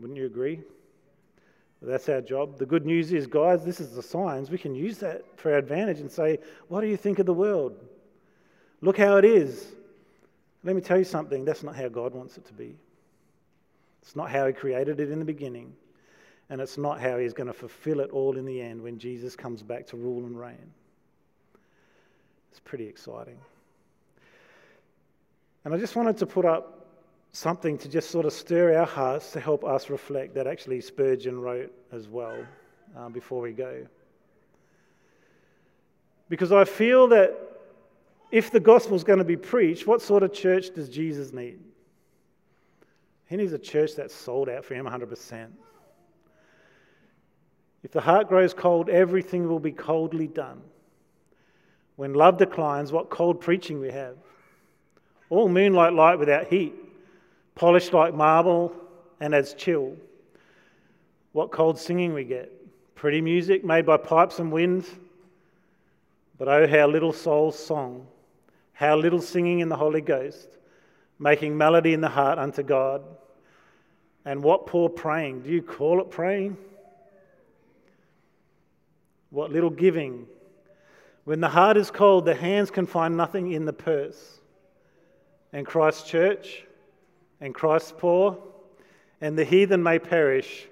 Wouldn't 0.00 0.18
you 0.18 0.26
agree? 0.26 0.60
That's 1.82 2.08
our 2.08 2.20
job. 2.20 2.58
The 2.58 2.66
good 2.66 2.86
news 2.86 3.12
is, 3.12 3.26
guys, 3.26 3.64
this 3.64 3.80
is 3.80 3.90
the 3.94 4.02
signs. 4.02 4.50
We 4.50 4.58
can 4.58 4.74
use 4.74 4.98
that 4.98 5.24
for 5.36 5.52
our 5.52 5.58
advantage 5.58 5.98
and 5.98 6.10
say, 6.10 6.38
What 6.68 6.80
do 6.80 6.86
you 6.86 6.96
think 6.96 7.18
of 7.18 7.26
the 7.26 7.34
world? 7.34 7.76
Look 8.80 8.96
how 8.96 9.16
it 9.16 9.24
is. 9.24 9.66
Let 10.64 10.76
me 10.76 10.82
tell 10.82 10.98
you 10.98 11.04
something 11.04 11.44
that's 11.44 11.64
not 11.64 11.74
how 11.74 11.88
God 11.88 12.14
wants 12.14 12.36
it 12.36 12.44
to 12.46 12.52
be. 12.52 12.76
It's 14.00 14.14
not 14.14 14.30
how 14.30 14.46
He 14.46 14.52
created 14.52 15.00
it 15.00 15.10
in 15.10 15.18
the 15.18 15.24
beginning, 15.24 15.72
and 16.50 16.60
it's 16.60 16.78
not 16.78 17.00
how 17.00 17.18
He's 17.18 17.32
going 17.32 17.48
to 17.48 17.52
fulfill 17.52 17.98
it 17.98 18.10
all 18.10 18.36
in 18.36 18.44
the 18.44 18.60
end 18.60 18.80
when 18.80 18.98
Jesus 18.98 19.34
comes 19.34 19.62
back 19.62 19.86
to 19.88 19.96
rule 19.96 20.24
and 20.24 20.38
reign. 20.38 20.72
It's 22.52 22.60
pretty 22.60 22.86
exciting. 22.86 23.38
And 25.64 25.74
I 25.74 25.78
just 25.78 25.96
wanted 25.96 26.16
to 26.18 26.26
put 26.26 26.44
up 26.44 26.81
something 27.32 27.78
to 27.78 27.88
just 27.88 28.10
sort 28.10 28.26
of 28.26 28.32
stir 28.32 28.78
our 28.78 28.86
hearts 28.86 29.32
to 29.32 29.40
help 29.40 29.64
us 29.64 29.88
reflect 29.88 30.34
that 30.34 30.46
actually 30.46 30.80
Spurgeon 30.80 31.40
wrote 31.40 31.72
as 31.90 32.06
well 32.06 32.36
um, 32.96 33.12
before 33.12 33.40
we 33.40 33.52
go. 33.52 33.86
Because 36.28 36.52
I 36.52 36.64
feel 36.64 37.08
that 37.08 37.34
if 38.30 38.50
the 38.50 38.60
gospel 38.60 38.96
is 38.96 39.04
going 39.04 39.18
to 39.18 39.24
be 39.24 39.36
preached, 39.36 39.86
what 39.86 40.00
sort 40.00 40.22
of 40.22 40.32
church 40.32 40.74
does 40.74 40.88
Jesus 40.88 41.32
need? 41.32 41.58
He 43.26 43.36
needs 43.36 43.52
a 43.52 43.58
church 43.58 43.94
that's 43.96 44.14
sold 44.14 44.48
out 44.50 44.64
for 44.64 44.74
Him 44.74 44.86
100%. 44.86 45.48
If 47.82 47.92
the 47.92 48.00
heart 48.00 48.28
grows 48.28 48.54
cold, 48.54 48.88
everything 48.90 49.48
will 49.48 49.58
be 49.58 49.72
coldly 49.72 50.26
done. 50.26 50.60
When 51.96 52.14
love 52.14 52.38
declines, 52.38 52.92
what 52.92 53.10
cold 53.10 53.40
preaching 53.40 53.80
we 53.80 53.90
have. 53.90 54.16
All 55.30 55.48
moonlight 55.48 55.94
light 55.94 56.18
without 56.18 56.46
heat 56.46 56.74
polished 57.54 57.92
like 57.92 58.14
marble 58.14 58.74
and 59.20 59.34
as 59.34 59.54
chill. 59.54 59.96
What 61.32 61.50
cold 61.50 61.78
singing 61.78 62.12
we 62.12 62.24
get. 62.24 62.52
Pretty 62.94 63.20
music 63.20 63.64
made 63.64 63.86
by 63.86 63.96
pipes 63.96 64.38
and 64.38 64.52
winds. 64.52 64.88
But 66.38 66.48
oh, 66.48 66.66
how 66.66 66.88
little 66.88 67.12
soul's 67.12 67.58
song, 67.58 68.06
how 68.72 68.96
little 68.96 69.20
singing 69.20 69.60
in 69.60 69.68
the 69.68 69.76
Holy 69.76 70.00
Ghost, 70.00 70.48
making 71.18 71.56
melody 71.56 71.92
in 71.92 72.00
the 72.00 72.08
heart 72.08 72.38
unto 72.38 72.62
God. 72.62 73.02
And 74.24 74.42
what 74.42 74.66
poor 74.66 74.88
praying. 74.88 75.42
Do 75.42 75.50
you 75.50 75.62
call 75.62 76.00
it 76.00 76.10
praying? 76.10 76.56
What 79.30 79.52
little 79.52 79.70
giving. 79.70 80.26
When 81.24 81.40
the 81.40 81.48
heart 81.48 81.76
is 81.76 81.90
cold, 81.90 82.24
the 82.24 82.34
hands 82.34 82.70
can 82.70 82.86
find 82.86 83.16
nothing 83.16 83.52
in 83.52 83.64
the 83.64 83.72
purse. 83.72 84.40
And 85.52 85.66
Christ's 85.66 86.08
church, 86.08 86.64
and 87.42 87.52
Christ's 87.52 87.92
poor, 87.98 88.38
and 89.20 89.36
the 89.36 89.44
heathen 89.44 89.82
may 89.82 89.98
perish. 89.98 90.68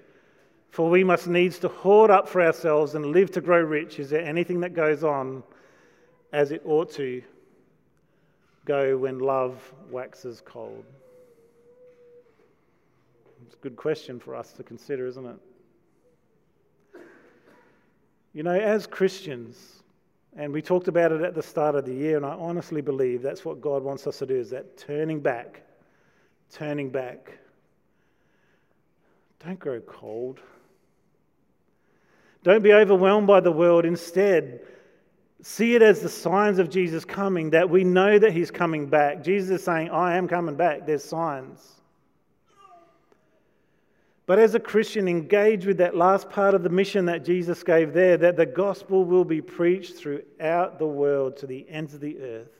For 0.71 0.89
we 0.89 1.03
must 1.03 1.27
needs 1.27 1.59
to 1.59 1.67
hoard 1.67 2.09
up 2.09 2.29
for 2.29 2.41
ourselves 2.41 2.95
and 2.95 3.07
live 3.07 3.29
to 3.31 3.41
grow 3.41 3.59
rich. 3.59 3.99
Is 3.99 4.09
there 4.09 4.23
anything 4.23 4.61
that 4.61 4.73
goes 4.73 5.03
on 5.03 5.43
as 6.31 6.53
it 6.53 6.61
ought 6.65 6.89
to 6.93 7.21
go 8.63 8.97
when 8.97 9.19
love 9.19 9.73
waxes 9.89 10.41
cold? 10.45 10.85
It's 13.45 13.55
a 13.55 13.57
good 13.57 13.75
question 13.75 14.17
for 14.17 14.33
us 14.33 14.53
to 14.53 14.63
consider, 14.63 15.05
isn't 15.07 15.25
it? 15.25 17.01
You 18.33 18.43
know, 18.43 18.57
as 18.57 18.87
Christians, 18.87 19.83
and 20.37 20.53
we 20.53 20.61
talked 20.61 20.87
about 20.87 21.11
it 21.11 21.21
at 21.21 21.35
the 21.35 21.43
start 21.43 21.75
of 21.75 21.85
the 21.85 21.93
year, 21.93 22.15
and 22.15 22.25
I 22.25 22.31
honestly 22.31 22.79
believe 22.79 23.21
that's 23.21 23.43
what 23.43 23.59
God 23.59 23.83
wants 23.83 24.07
us 24.07 24.19
to 24.19 24.25
do 24.25 24.35
is 24.35 24.49
that 24.51 24.77
turning 24.77 25.19
back 25.19 25.63
turning 26.51 26.89
back. 26.89 27.37
Don't 29.43 29.59
grow 29.59 29.79
cold. 29.81 30.39
Don't 32.43 32.63
be 32.63 32.73
overwhelmed 32.73 33.27
by 33.27 33.39
the 33.39 33.51
world. 33.51 33.85
Instead, 33.85 34.61
see 35.41 35.75
it 35.75 35.81
as 35.81 36.01
the 36.01 36.09
signs 36.09 36.59
of 36.59 36.69
Jesus 36.69 37.05
coming, 37.05 37.49
that 37.51 37.69
we 37.69 37.83
know 37.83 38.19
that 38.19 38.33
he's 38.33 38.51
coming 38.51 38.87
back. 38.87 39.23
Jesus 39.23 39.59
is 39.59 39.63
saying, 39.63 39.89
I 39.89 40.15
am 40.17 40.27
coming 40.27 40.55
back. 40.55 40.85
There's 40.85 41.03
signs. 41.03 41.81
But 44.27 44.39
as 44.39 44.55
a 44.55 44.59
Christian, 44.59 45.07
engage 45.07 45.65
with 45.65 45.77
that 45.77 45.95
last 45.95 46.29
part 46.29 46.53
of 46.53 46.63
the 46.63 46.69
mission 46.69 47.05
that 47.05 47.25
Jesus 47.25 47.63
gave 47.63 47.93
there 47.93 48.17
that 48.17 48.37
the 48.37 48.45
gospel 48.45 49.03
will 49.03 49.25
be 49.25 49.41
preached 49.41 49.95
throughout 49.95 50.79
the 50.79 50.87
world 50.87 51.37
to 51.37 51.47
the 51.47 51.65
ends 51.69 51.93
of 51.93 51.99
the 51.99 52.17
earth. 52.21 52.51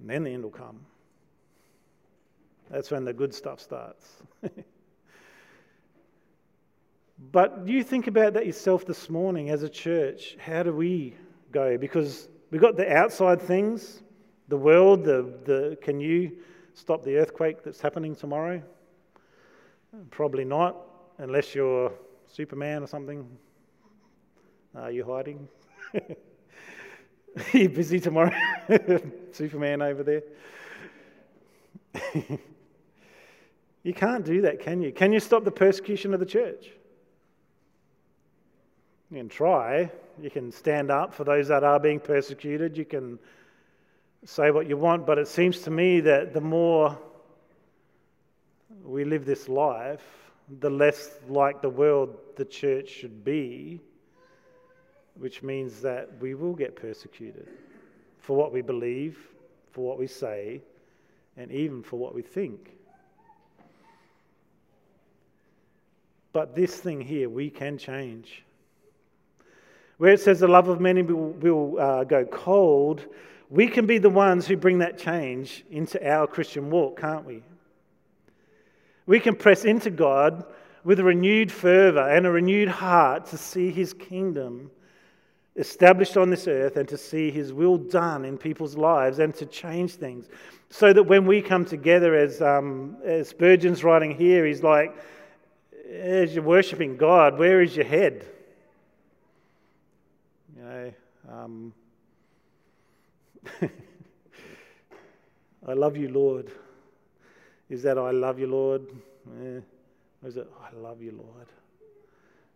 And 0.00 0.10
then 0.10 0.24
the 0.24 0.30
end 0.30 0.42
will 0.42 0.50
come. 0.50 0.80
That's 2.72 2.90
when 2.90 3.04
the 3.04 3.12
good 3.12 3.34
stuff 3.34 3.60
starts. 3.60 4.08
but 7.30 7.68
you 7.68 7.84
think 7.84 8.06
about 8.06 8.32
that 8.32 8.46
yourself 8.46 8.86
this 8.86 9.10
morning 9.10 9.50
as 9.50 9.62
a 9.62 9.68
church. 9.68 10.38
How 10.40 10.62
do 10.62 10.72
we 10.72 11.14
go? 11.52 11.76
Because 11.76 12.30
we've 12.50 12.62
got 12.62 12.78
the 12.78 12.90
outside 12.90 13.42
things, 13.42 14.02
the 14.48 14.56
world, 14.56 15.04
the, 15.04 15.34
the 15.44 15.76
can 15.82 16.00
you 16.00 16.38
stop 16.72 17.04
the 17.04 17.18
earthquake 17.18 17.62
that's 17.62 17.82
happening 17.82 18.16
tomorrow? 18.16 18.62
Probably 20.10 20.46
not, 20.46 20.74
unless 21.18 21.54
you're 21.54 21.92
Superman 22.26 22.82
or 22.82 22.86
something. 22.86 23.28
Are 24.74 24.90
you 24.90 25.04
hiding? 25.04 25.46
Are 25.94 26.14
you 27.52 27.68
busy 27.68 28.00
tomorrow? 28.00 28.32
Superman 29.32 29.82
over 29.82 30.02
there. 30.02 30.22
You 33.82 33.92
can't 33.92 34.24
do 34.24 34.42
that, 34.42 34.60
can 34.60 34.80
you? 34.80 34.92
Can 34.92 35.12
you 35.12 35.20
stop 35.20 35.44
the 35.44 35.50
persecution 35.50 36.14
of 36.14 36.20
the 36.20 36.26
church? 36.26 36.70
You 39.10 39.18
can 39.18 39.28
try. 39.28 39.90
You 40.20 40.30
can 40.30 40.52
stand 40.52 40.90
up 40.90 41.14
for 41.14 41.24
those 41.24 41.48
that 41.48 41.64
are 41.64 41.80
being 41.80 42.00
persecuted. 42.00 42.76
You 42.76 42.84
can 42.84 43.18
say 44.24 44.50
what 44.50 44.68
you 44.68 44.76
want, 44.76 45.04
but 45.04 45.18
it 45.18 45.26
seems 45.26 45.60
to 45.62 45.70
me 45.70 46.00
that 46.00 46.32
the 46.32 46.40
more 46.40 46.96
we 48.84 49.04
live 49.04 49.24
this 49.24 49.48
life, 49.48 50.02
the 50.60 50.70
less 50.70 51.10
like 51.28 51.60
the 51.60 51.68
world 51.68 52.16
the 52.36 52.44
church 52.44 52.88
should 52.88 53.24
be, 53.24 53.80
which 55.14 55.42
means 55.42 55.82
that 55.82 56.08
we 56.20 56.34
will 56.34 56.54
get 56.54 56.76
persecuted 56.76 57.48
for 58.18 58.36
what 58.36 58.52
we 58.52 58.62
believe, 58.62 59.18
for 59.72 59.84
what 59.84 59.98
we 59.98 60.06
say, 60.06 60.62
and 61.36 61.50
even 61.50 61.82
for 61.82 61.98
what 61.98 62.14
we 62.14 62.22
think. 62.22 62.76
But 66.32 66.54
this 66.54 66.76
thing 66.76 67.00
here, 67.00 67.28
we 67.28 67.50
can 67.50 67.78
change. 67.78 68.44
Where 69.98 70.12
it 70.12 70.20
says 70.20 70.40
the 70.40 70.48
love 70.48 70.68
of 70.68 70.80
many 70.80 71.02
will, 71.02 71.32
will 71.32 71.80
uh, 71.80 72.04
go 72.04 72.24
cold, 72.24 73.06
we 73.50 73.68
can 73.68 73.86
be 73.86 73.98
the 73.98 74.10
ones 74.10 74.46
who 74.46 74.56
bring 74.56 74.78
that 74.78 74.98
change 74.98 75.64
into 75.70 76.04
our 76.08 76.26
Christian 76.26 76.70
walk, 76.70 77.00
can't 77.00 77.26
we? 77.26 77.42
We 79.04 79.20
can 79.20 79.36
press 79.36 79.64
into 79.64 79.90
God 79.90 80.44
with 80.84 80.98
a 80.98 81.04
renewed 81.04 81.52
fervour 81.52 82.08
and 82.08 82.26
a 82.26 82.30
renewed 82.30 82.68
heart 82.68 83.26
to 83.26 83.36
see 83.38 83.70
His 83.70 83.92
kingdom 83.92 84.70
established 85.56 86.16
on 86.16 86.30
this 86.30 86.48
earth 86.48 86.76
and 86.78 86.88
to 86.88 86.96
see 86.96 87.30
His 87.30 87.52
will 87.52 87.76
done 87.76 88.24
in 88.24 88.38
people's 88.38 88.76
lives 88.76 89.18
and 89.18 89.34
to 89.34 89.44
change 89.46 89.96
things. 89.96 90.28
So 90.70 90.92
that 90.92 91.02
when 91.02 91.26
we 91.26 91.42
come 91.42 91.66
together, 91.66 92.14
as, 92.14 92.40
um, 92.40 92.96
as 93.04 93.28
Spurgeon's 93.28 93.84
writing 93.84 94.16
here, 94.16 94.46
he's 94.46 94.62
like, 94.62 94.96
as 95.92 96.34
you're 96.34 96.44
worshipping 96.44 96.96
God, 96.96 97.38
where 97.38 97.60
is 97.60 97.76
your 97.76 97.84
head? 97.84 98.26
You 100.56 100.62
know, 100.62 100.92
um, 101.30 101.74
I 105.66 105.74
love 105.74 105.96
you, 105.96 106.08
Lord. 106.08 106.50
Is 107.68 107.82
that 107.82 107.98
I 107.98 108.10
love 108.10 108.38
you, 108.38 108.46
Lord? 108.46 108.86
Eh. 109.42 109.60
Or 110.22 110.28
is 110.28 110.36
it 110.36 110.48
I 110.60 110.74
love 110.76 111.02
you, 111.02 111.12
Lord? 111.12 111.46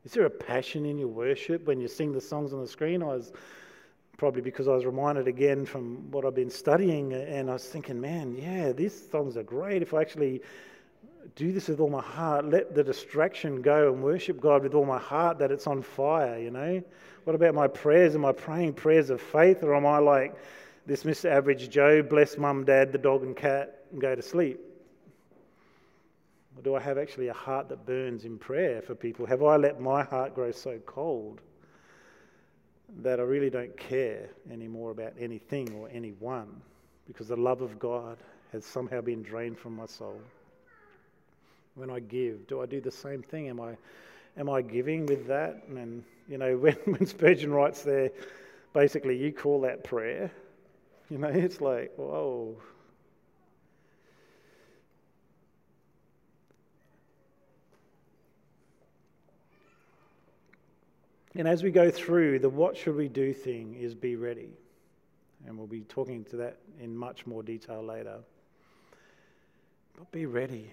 Is 0.05 0.13
there 0.13 0.25
a 0.25 0.31
passion 0.31 0.87
in 0.87 0.99
your 0.99 1.09
worship 1.09 1.67
when 1.67 1.81
you 1.81 1.89
sing 1.89 2.13
the 2.13 2.21
songs 2.21 2.53
on 2.53 2.61
the 2.61 2.69
screen? 2.69 3.03
I 3.03 3.07
was 3.07 3.33
probably 4.17 4.41
because 4.41 4.69
I 4.69 4.73
was 4.73 4.87
reminded 4.87 5.29
again 5.29 5.67
from 5.67 6.11
what 6.11 6.25
I've 6.25 6.35
been 6.35 6.51
studying, 6.51 7.13
and 7.13 7.51
I 7.51 7.55
was 7.55 7.67
thinking, 7.67 8.01
man, 8.01 8.37
yeah, 8.37 8.73
these 8.73 9.11
songs 9.11 9.37
are 9.37 9.43
great. 9.43 9.83
If 9.83 9.93
I 9.95 10.01
actually 10.01 10.43
do 11.35 11.53
this 11.53 11.69
with 11.69 11.81
all 11.81 11.91
my 11.91 12.03
heart, 12.03 12.45
let 12.45 12.75
the 12.75 12.85
distraction 12.85 13.63
go 13.63 13.93
and 13.93 14.03
worship 14.03 14.41
God 14.41 14.63
with 14.63 14.75
all 14.75 14.85
my 14.85 14.99
heart, 14.99 15.39
that 15.39 15.51
it's 15.51 15.67
on 15.67 15.83
fire, 15.83 16.39
you 16.39 16.51
know? 16.51 16.83
What 17.25 17.35
about 17.35 17.55
my 17.55 17.67
prayers? 17.67 18.15
Am 18.15 18.25
I 18.25 18.33
praying 18.33 18.75
prayers 18.75 19.11
of 19.11 19.21
faith, 19.21 19.63
or 19.63 19.75
am 19.75 19.85
I 19.87 19.99
like 19.99 20.37
this 20.87 21.03
Mr. 21.03 21.29
Average 21.29 21.69
Joe, 21.69 22.03
bless 22.03 22.39
mum, 22.39 22.65
dad, 22.65 22.93
the 22.93 22.99
dog, 22.99 23.23
and 23.23 23.37
cat, 23.37 23.83
and 23.91 24.01
go 24.01 24.15
to 24.15 24.23
sleep? 24.23 24.61
Or 26.57 26.63
do 26.63 26.75
I 26.75 26.81
have 26.81 26.97
actually 26.97 27.29
a 27.29 27.35
heart 27.35 27.69
that 27.69 27.85
burns 27.85 28.25
in 28.25 28.39
prayer 28.39 28.81
for 28.81 28.95
people? 28.95 29.27
Have 29.27 29.43
I 29.43 29.57
let 29.57 29.81
my 29.81 30.05
heart 30.05 30.35
grow 30.35 30.53
so 30.53 30.79
cold 30.87 31.41
that 33.03 33.19
I 33.19 33.25
really 33.25 33.51
don't 33.51 33.77
care 33.77 34.31
anymore 34.51 34.93
about 34.93 35.13
anything 35.19 35.75
or 35.75 35.89
anyone 35.93 36.63
because 37.07 37.29
the 37.29 37.37
love 37.37 37.61
of 37.61 37.79
God 37.79 38.17
has 38.53 38.65
somehow 38.65 39.01
been 39.01 39.23
drained 39.23 39.59
from 39.59 39.77
my 39.77 39.87
soul? 39.87 40.21
When 41.77 41.91
I 41.91 42.01
give, 42.01 42.49
do 42.49 42.61
I 42.61 42.67
do 42.67 42.81
the 42.81 42.91
same 42.91 43.23
thing? 43.23 43.49
Am 43.49 43.61
I, 43.61 43.77
am 44.37 44.51
I 44.51 44.63
giving 44.63 45.07
with 45.07 45.29
that? 45.29 45.63
And, 45.69 46.03
you 46.29 46.39
know, 46.39 46.57
when, 46.57 46.75
when 46.87 47.07
Spurgeon 47.07 47.53
writes 47.53 47.83
there, 47.83 48.11
basically, 48.73 49.17
you 49.17 49.33
call 49.33 49.61
that 49.61 49.85
prayer. 49.85 50.33
You 51.09 51.19
know, 51.19 51.29
it's 51.29 51.61
like, 51.61 51.93
whoa, 51.97 52.57
And 61.37 61.47
as 61.47 61.63
we 61.63 61.71
go 61.71 61.91
through, 61.91 62.39
the 62.39 62.49
what 62.49 62.79
should 62.79 62.97
we 62.97 63.09
do 63.09 63.35
thing 63.35 63.75
is 63.79 63.95
be 63.95 64.17
ready. 64.17 64.49
And 65.47 65.59
we'll 65.59 65.67
be 65.67 65.83
talking 65.83 66.25
to 66.27 66.37
that 66.37 66.57
in 66.81 66.97
much 66.97 67.27
more 67.27 67.43
detail 67.43 67.85
later. 67.85 68.21
But 69.99 70.11
be 70.11 70.25
ready. 70.25 70.71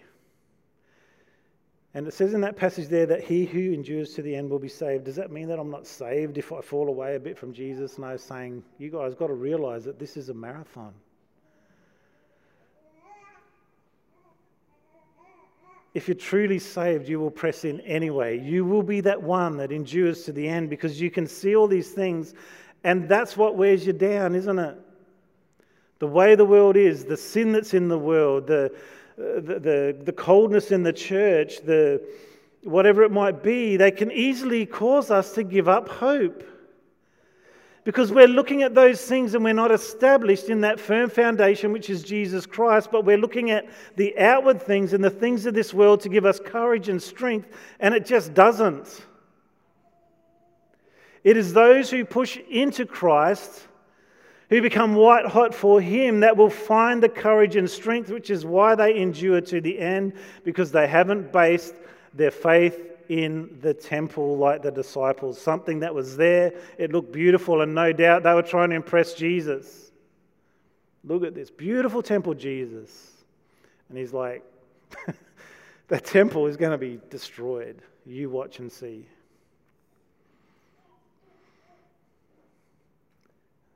And 1.95 2.07
it 2.07 2.13
says 2.13 2.33
in 2.33 2.41
that 2.41 2.55
passage 2.55 2.87
there 2.87 3.05
that 3.05 3.23
he 3.23 3.45
who 3.45 3.71
endures 3.71 4.15
to 4.15 4.21
the 4.23 4.35
end 4.35 4.49
will 4.49 4.59
be 4.59 4.67
saved. 4.67 5.05
Does 5.05 5.15
that 5.17 5.31
mean 5.31 5.47
that 5.49 5.59
I'm 5.59 5.69
not 5.69 5.85
saved 5.85 6.37
if 6.37 6.51
I 6.51 6.61
fall 6.61 6.87
away 6.87 7.15
a 7.15 7.19
bit 7.19 7.37
from 7.37 7.53
Jesus? 7.53 7.99
No, 7.99 8.17
saying, 8.17 8.63
you 8.79 8.89
guys 8.89 9.13
got 9.13 9.27
to 9.27 9.33
realize 9.33 9.83
that 9.85 9.99
this 9.99 10.17
is 10.17 10.29
a 10.29 10.33
marathon. 10.33 10.93
if 15.93 16.07
you're 16.07 16.15
truly 16.15 16.59
saved, 16.59 17.07
you 17.07 17.19
will 17.19 17.31
press 17.31 17.65
in 17.65 17.79
anyway. 17.81 18.39
You 18.39 18.65
will 18.65 18.81
be 18.81 19.01
that 19.01 19.21
one 19.21 19.57
that 19.57 19.71
endures 19.71 20.23
to 20.23 20.31
the 20.31 20.47
end 20.47 20.69
because 20.69 20.99
you 20.99 21.11
can 21.11 21.27
see 21.27 21.55
all 21.55 21.67
these 21.67 21.91
things, 21.91 22.33
and 22.83 23.07
that's 23.07 23.37
what 23.37 23.55
wears 23.55 23.85
you 23.85 23.93
down, 23.93 24.33
isn't 24.35 24.57
it? 24.57 24.75
The 25.99 26.07
way 26.07 26.35
the 26.35 26.45
world 26.45 26.75
is, 26.75 27.05
the 27.05 27.15
sin 27.15 27.51
that's 27.51 27.73
in 27.73 27.87
the 27.87 27.97
world, 27.97 28.47
the, 28.47 28.73
the, 29.17 29.97
the, 30.03 30.11
coldness 30.11 30.71
in 30.71 30.83
the 30.83 30.93
church, 30.93 31.61
the, 31.61 32.01
whatever 32.63 33.03
it 33.03 33.11
might 33.11 33.43
be, 33.43 33.77
they 33.77 33.91
can 33.91 34.11
easily 34.11 34.65
cause 34.65 35.11
us 35.11 35.33
to 35.33 35.43
give 35.43 35.67
up 35.67 35.89
hope 35.89 36.43
because 37.83 38.13
we're 38.13 38.27
looking 38.27 38.63
at 38.63 38.73
those 38.73 39.03
things 39.03 39.35
and 39.35 39.43
we're 39.43 39.53
not 39.53 39.71
established 39.71 40.49
in 40.49 40.61
that 40.61 40.79
firm 40.79 41.09
foundation 41.09 41.73
which 41.73 41.89
is 41.89 42.01
Jesus 42.01 42.45
Christ, 42.45 42.89
but 42.91 43.03
we're 43.03 43.17
looking 43.17 43.51
at 43.51 43.67
the 43.97 44.17
outward 44.17 44.61
things 44.61 44.93
and 44.93 45.03
the 45.03 45.09
things 45.09 45.45
of 45.45 45.53
this 45.53 45.73
world 45.73 45.99
to 46.01 46.09
give 46.09 46.25
us 46.25 46.39
courage 46.39 46.89
and 46.89 47.01
strength, 47.01 47.49
and 47.79 47.93
it 47.93 48.05
just 48.05 48.33
doesn't. 48.33 49.05
It 51.23 51.37
is 51.37 51.53
those 51.53 51.89
who 51.89 52.05
push 52.05 52.37
into 52.49 52.85
Christ, 52.85 53.67
who 54.53 54.61
become 54.61 54.93
white 54.93 55.25
hot 55.25 55.51
for 55.51 55.81
Him, 55.81 56.19
that 56.19 56.37
will 56.37 56.47
find 56.47 57.01
the 57.01 57.09
courage 57.09 57.55
and 57.55 57.67
strength, 57.67 58.11
which 58.11 58.29
is 58.29 58.45
why 58.45 58.75
they 58.75 58.95
endure 58.95 59.41
to 59.41 59.59
the 59.59 59.79
end, 59.79 60.13
because 60.43 60.71
they 60.71 60.87
haven't 60.87 61.33
based 61.33 61.73
their 62.13 62.29
faith 62.29 62.79
in 63.09 63.57
the 63.63 63.73
temple 63.73 64.37
like 64.37 64.61
the 64.61 64.69
disciples, 64.69 65.41
something 65.41 65.79
that 65.79 65.95
was 65.95 66.15
there. 66.17 66.53
It 66.77 66.91
looked 66.91 67.11
beautiful, 67.11 67.63
and 67.63 67.73
no 67.73 67.91
doubt 67.93 68.21
they 68.21 68.33
were 68.35 68.43
trying 68.43 68.69
to 68.69 68.75
impress 68.75 69.15
Jesus. 69.15 69.91
Look 71.03 71.23
at 71.23 71.33
this 71.33 71.49
beautiful 71.49 72.03
temple, 72.03 72.35
Jesus. 72.35 73.09
And 73.89 73.97
he's 73.97 74.13
like, 74.13 74.43
the 75.87 75.99
temple 75.99 76.45
is 76.45 76.57
going 76.57 76.73
to 76.73 76.77
be 76.77 76.99
destroyed. 77.09 77.81
You 78.05 78.29
watch 78.29 78.59
and 78.59 78.71
see. 78.71 79.07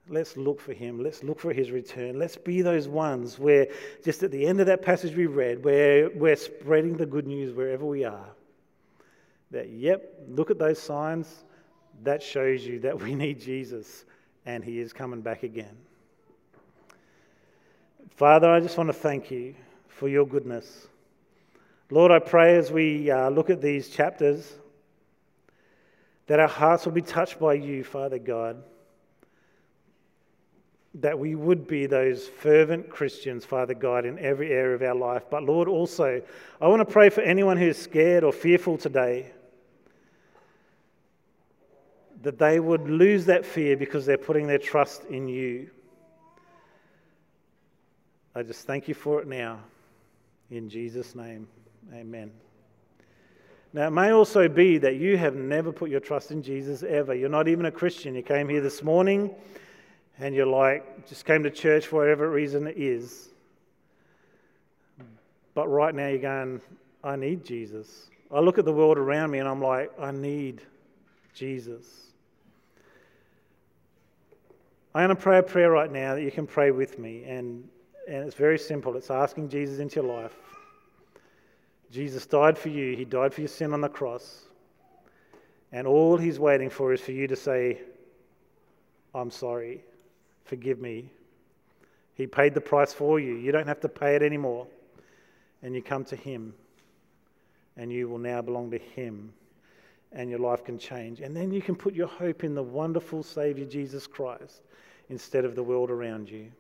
Let's 0.10 0.38
look 0.38 0.62
for 0.62 0.74
him. 0.74 1.04
Let's 1.04 1.24
look 1.24 1.40
for 1.40 1.54
his 1.54 1.72
return. 1.72 2.18
Let's 2.18 2.38
be 2.38 2.62
those 2.62 2.88
ones 2.88 3.38
where, 3.38 3.68
just 4.04 4.24
at 4.24 4.32
the 4.32 4.46
end 4.46 4.60
of 4.60 4.68
that 4.68 4.82
passage 4.82 5.16
we 5.16 5.26
read, 5.26 5.64
where 5.64 6.10
we're 6.12 6.36
spreading 6.36 6.96
the 6.96 7.06
good 7.06 7.28
news 7.28 7.54
wherever 7.54 7.86
we 7.86 8.04
are 8.04 8.30
that, 9.52 9.70
yep, 9.70 10.14
look 10.28 10.52
at 10.52 10.60
those 10.60 10.80
signs. 10.80 11.44
That 12.04 12.22
shows 12.22 12.66
you 12.66 12.80
that 12.82 13.02
we 13.02 13.16
need 13.16 13.42
Jesus 13.42 14.06
and 14.46 14.64
he 14.64 14.80
is 14.80 14.94
coming 14.94 15.22
back 15.22 15.44
again. 15.44 15.76
Father, 18.16 18.50
I 18.50 18.60
just 18.60 18.78
want 18.78 18.88
to 18.88 18.94
thank 18.94 19.32
you 19.32 19.56
for 19.88 20.08
your 20.08 20.26
goodness. 20.26 20.88
Lord, 21.90 22.12
I 22.12 22.20
pray 22.20 22.58
as 22.58 22.72
we 22.72 23.10
uh, 23.10 23.30
look 23.30 23.50
at 23.50 23.62
these 23.62 23.90
chapters 23.90 24.54
that 26.28 26.40
our 26.40 26.48
hearts 26.48 26.86
will 26.86 26.94
be 26.94 27.02
touched 27.02 27.40
by 27.40 27.54
you, 27.54 27.84
Father 27.84 28.20
God. 28.20 28.64
That 30.96 31.20
we 31.20 31.36
would 31.36 31.68
be 31.68 31.86
those 31.86 32.28
fervent 32.28 32.90
Christians, 32.90 33.46
Father 33.46 33.74
God, 33.74 34.06
in 34.06 34.18
every 34.20 34.52
area 34.52 34.76
of 34.76 34.82
our 34.82 34.96
life. 34.96 35.24
But 35.30 35.44
Lord, 35.44 35.68
also, 35.68 36.22
I 36.60 36.68
want 36.68 36.80
to 36.80 36.92
pray 36.92 37.10
for 37.10 37.22
anyone 37.22 37.58
who 37.58 37.68
is 37.68 37.78
scared 37.78 38.24
or 38.24 38.32
fearful 38.32 38.78
today 38.78 39.32
that 42.24 42.40
they 42.40 42.60
would 42.60 42.90
lose 42.90 43.26
that 43.26 43.46
fear 43.46 43.78
because 43.78 44.06
they're 44.06 44.18
putting 44.18 44.48
their 44.48 44.58
trust 44.58 45.04
in 45.06 45.28
you. 45.28 45.70
I 48.36 48.44
just 48.44 48.66
thank 48.66 48.88
you 48.88 48.94
for 48.94 49.22
it 49.22 49.28
now. 49.28 49.60
In 50.50 50.70
Jesus' 50.70 51.16
name, 51.16 51.48
amen. 51.94 52.32
Now, 53.74 53.88
it 53.88 53.92
may 53.92 54.12
also 54.12 54.48
be 54.48 54.78
that 54.78 54.96
you 54.96 55.18
have 55.18 55.36
never 55.36 55.72
put 55.72 55.90
your 55.90 56.00
trust 56.00 56.32
in 56.32 56.42
Jesus 56.42 56.84
ever. 56.84 57.14
You're 57.14 57.30
not 57.30 57.48
even 57.48 57.66
a 57.66 57.72
Christian. 57.72 58.16
You 58.16 58.24
came 58.24 58.48
here 58.48 58.62
this 58.62 58.82
morning 58.82 59.34
and 60.20 60.34
you're 60.34 60.46
like, 60.46 61.08
just 61.08 61.26
came 61.26 61.44
to 61.44 61.52
church 61.52 61.88
for 61.88 61.98
whatever 61.98 62.30
reason 62.30 62.68
it 62.68 62.78
is. 62.78 63.30
But 65.54 65.68
right 65.68 65.94
now 65.94 66.08
you're 66.08 66.20
going, 66.20 66.62
I 67.04 67.16
need 67.16 67.44
Jesus. 67.46 68.10
I 68.32 68.40
look 68.40 68.58
at 68.58 68.66
the 68.66 68.74
world 68.74 68.98
around 68.98 69.32
me 69.32 69.40
and 69.40 69.48
I'm 69.48 69.62
like, 69.62 69.92
I 70.00 70.12
need 70.12 70.62
Jesus. 71.34 71.86
I'm 74.94 75.06
going 75.06 75.16
to 75.16 75.22
pray 75.22 75.38
a 75.38 75.44
prayer 75.44 75.72
right 75.72 75.92
now 75.92 76.16
that 76.16 76.24
you 76.24 76.32
can 76.32 76.48
pray 76.48 76.72
with 76.72 76.98
me. 76.98 77.24
And, 77.26 77.68
and 78.08 78.24
it's 78.26 78.36
very 78.36 78.58
simple 78.58 78.96
it's 78.96 79.12
asking 79.12 79.50
Jesus 79.50 79.80
into 79.80 80.02
your 80.02 80.22
life. 80.22 80.36
Jesus 81.92 82.26
died 82.26 82.58
for 82.58 82.70
you, 82.70 82.96
He 82.96 83.06
died 83.06 83.34
for 83.34 83.42
your 83.42 83.48
sin 83.48 83.74
on 83.74 83.82
the 83.82 83.90
cross. 83.90 84.46
And 85.72 85.86
all 85.86 86.18
He's 86.18 86.40
waiting 86.40 86.70
for 86.70 86.94
is 86.94 87.02
for 87.02 87.12
you 87.12 87.28
to 87.28 87.36
say, 87.36 87.80
I'm 89.14 89.32
sorry, 89.32 89.84
forgive 90.48 90.80
me. 90.80 91.12
He 92.16 92.26
paid 92.26 92.54
the 92.54 92.62
price 92.62 92.94
for 92.94 93.20
you. 93.20 93.36
You 93.36 93.52
don't 93.52 93.68
have 93.68 93.80
to 93.82 93.90
pay 93.90 94.16
it 94.16 94.24
anymore. 94.24 94.68
And 95.62 95.76
you 95.76 95.82
come 95.82 96.04
to 96.06 96.16
Him, 96.16 96.54
and 97.76 97.92
you 97.92 98.08
will 98.10 98.18
now 98.18 98.42
belong 98.42 98.72
to 98.72 98.78
Him, 98.78 99.34
and 100.12 100.30
your 100.30 100.40
life 100.40 100.64
can 100.64 100.78
change. 100.80 101.22
And 101.22 101.36
then 101.36 101.52
you 101.52 101.62
can 101.62 101.76
put 101.76 101.94
your 101.94 102.08
hope 102.08 102.44
in 102.44 102.56
the 102.56 102.64
wonderful 102.64 103.24
Savior 103.24 103.66
Jesus 103.66 104.08
Christ 104.08 104.62
instead 105.10 105.46
of 105.46 105.56
the 105.56 105.64
world 105.64 105.90
around 105.90 106.30
you. 106.30 106.52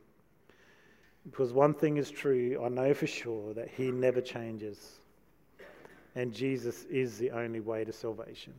Because 1.29 1.53
one 1.53 1.73
thing 1.73 1.97
is 1.97 2.09
true, 2.09 2.61
I 2.63 2.69
know 2.69 2.93
for 2.93 3.07
sure 3.07 3.53
that 3.53 3.69
He 3.69 3.91
never 3.91 4.21
changes. 4.21 4.99
And 6.15 6.33
Jesus 6.33 6.85
is 6.85 7.17
the 7.17 7.31
only 7.31 7.59
way 7.59 7.83
to 7.83 7.93
salvation. 7.93 8.53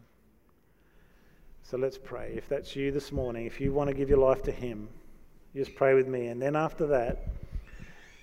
So 1.62 1.77
let's 1.77 1.99
pray. 1.99 2.35
If 2.37 2.49
that's 2.49 2.77
you 2.77 2.93
this 2.93 3.11
morning, 3.11 3.47
if 3.47 3.61
you 3.61 3.73
want 3.73 3.88
to 3.88 3.95
give 3.95 4.09
your 4.09 4.19
life 4.19 4.43
to 4.45 4.53
Him, 4.53 4.88
just 5.54 5.74
pray 5.74 5.94
with 5.94 6.08
me. 6.08 6.28
And 6.28 6.40
then 6.40 6.56
after 6.56 6.87
that, 6.88 7.28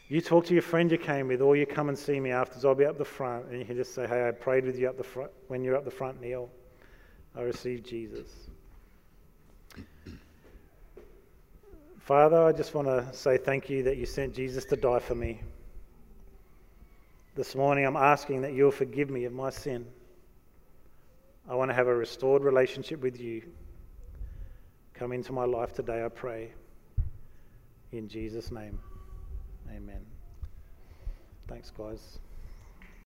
you 0.07 0.21
talk 0.21 0.45
to 0.45 0.53
your 0.53 0.61
friend 0.61 0.91
you 0.91 0.97
came 0.97 1.27
with, 1.27 1.41
or 1.41 1.55
you 1.55 1.65
come 1.65 1.89
and 1.89 1.97
see 1.97 2.19
me 2.19 2.31
afterwards. 2.31 2.63
I'll 2.63 2.75
be 2.75 2.85
up 2.85 2.97
the 2.97 3.05
front, 3.05 3.47
and 3.47 3.59
you 3.59 3.65
can 3.65 3.75
just 3.75 3.95
say, 3.95 4.05
Hey, 4.07 4.27
I 4.27 4.31
prayed 4.31 4.65
with 4.65 4.77
you 4.77 4.87
up 4.87 4.97
the 4.97 5.03
front. 5.03 5.31
When 5.47 5.63
you're 5.63 5.75
up 5.75 5.85
the 5.85 5.91
front, 5.91 6.21
Neil, 6.21 6.49
I 7.35 7.41
received 7.41 7.85
Jesus. 7.85 8.29
Father, 11.99 12.43
I 12.43 12.51
just 12.51 12.75
want 12.75 12.87
to 12.87 13.11
say 13.13 13.37
thank 13.37 13.67
you 13.67 13.81
that 13.83 13.97
you 13.97 14.05
sent 14.05 14.35
Jesus 14.35 14.63
to 14.65 14.75
die 14.75 14.99
for 14.99 15.15
me. 15.15 15.41
This 17.33 17.55
morning, 17.55 17.83
I'm 17.83 17.97
asking 17.97 18.41
that 18.41 18.53
you'll 18.53 18.69
forgive 18.69 19.09
me 19.09 19.25
of 19.25 19.33
my 19.33 19.49
sin. 19.49 19.87
I 21.49 21.55
want 21.55 21.71
to 21.71 21.75
have 21.75 21.87
a 21.87 21.95
restored 21.95 22.43
relationship 22.43 23.01
with 23.01 23.19
you. 23.19 23.41
Come 24.93 25.13
into 25.13 25.33
my 25.33 25.45
life 25.45 25.73
today, 25.73 26.05
I 26.05 26.09
pray. 26.09 26.51
In 27.95 28.09
Jesus' 28.09 28.51
name, 28.51 28.77
amen. 29.69 30.05
Thanks, 31.47 31.71
guys. 31.71 32.19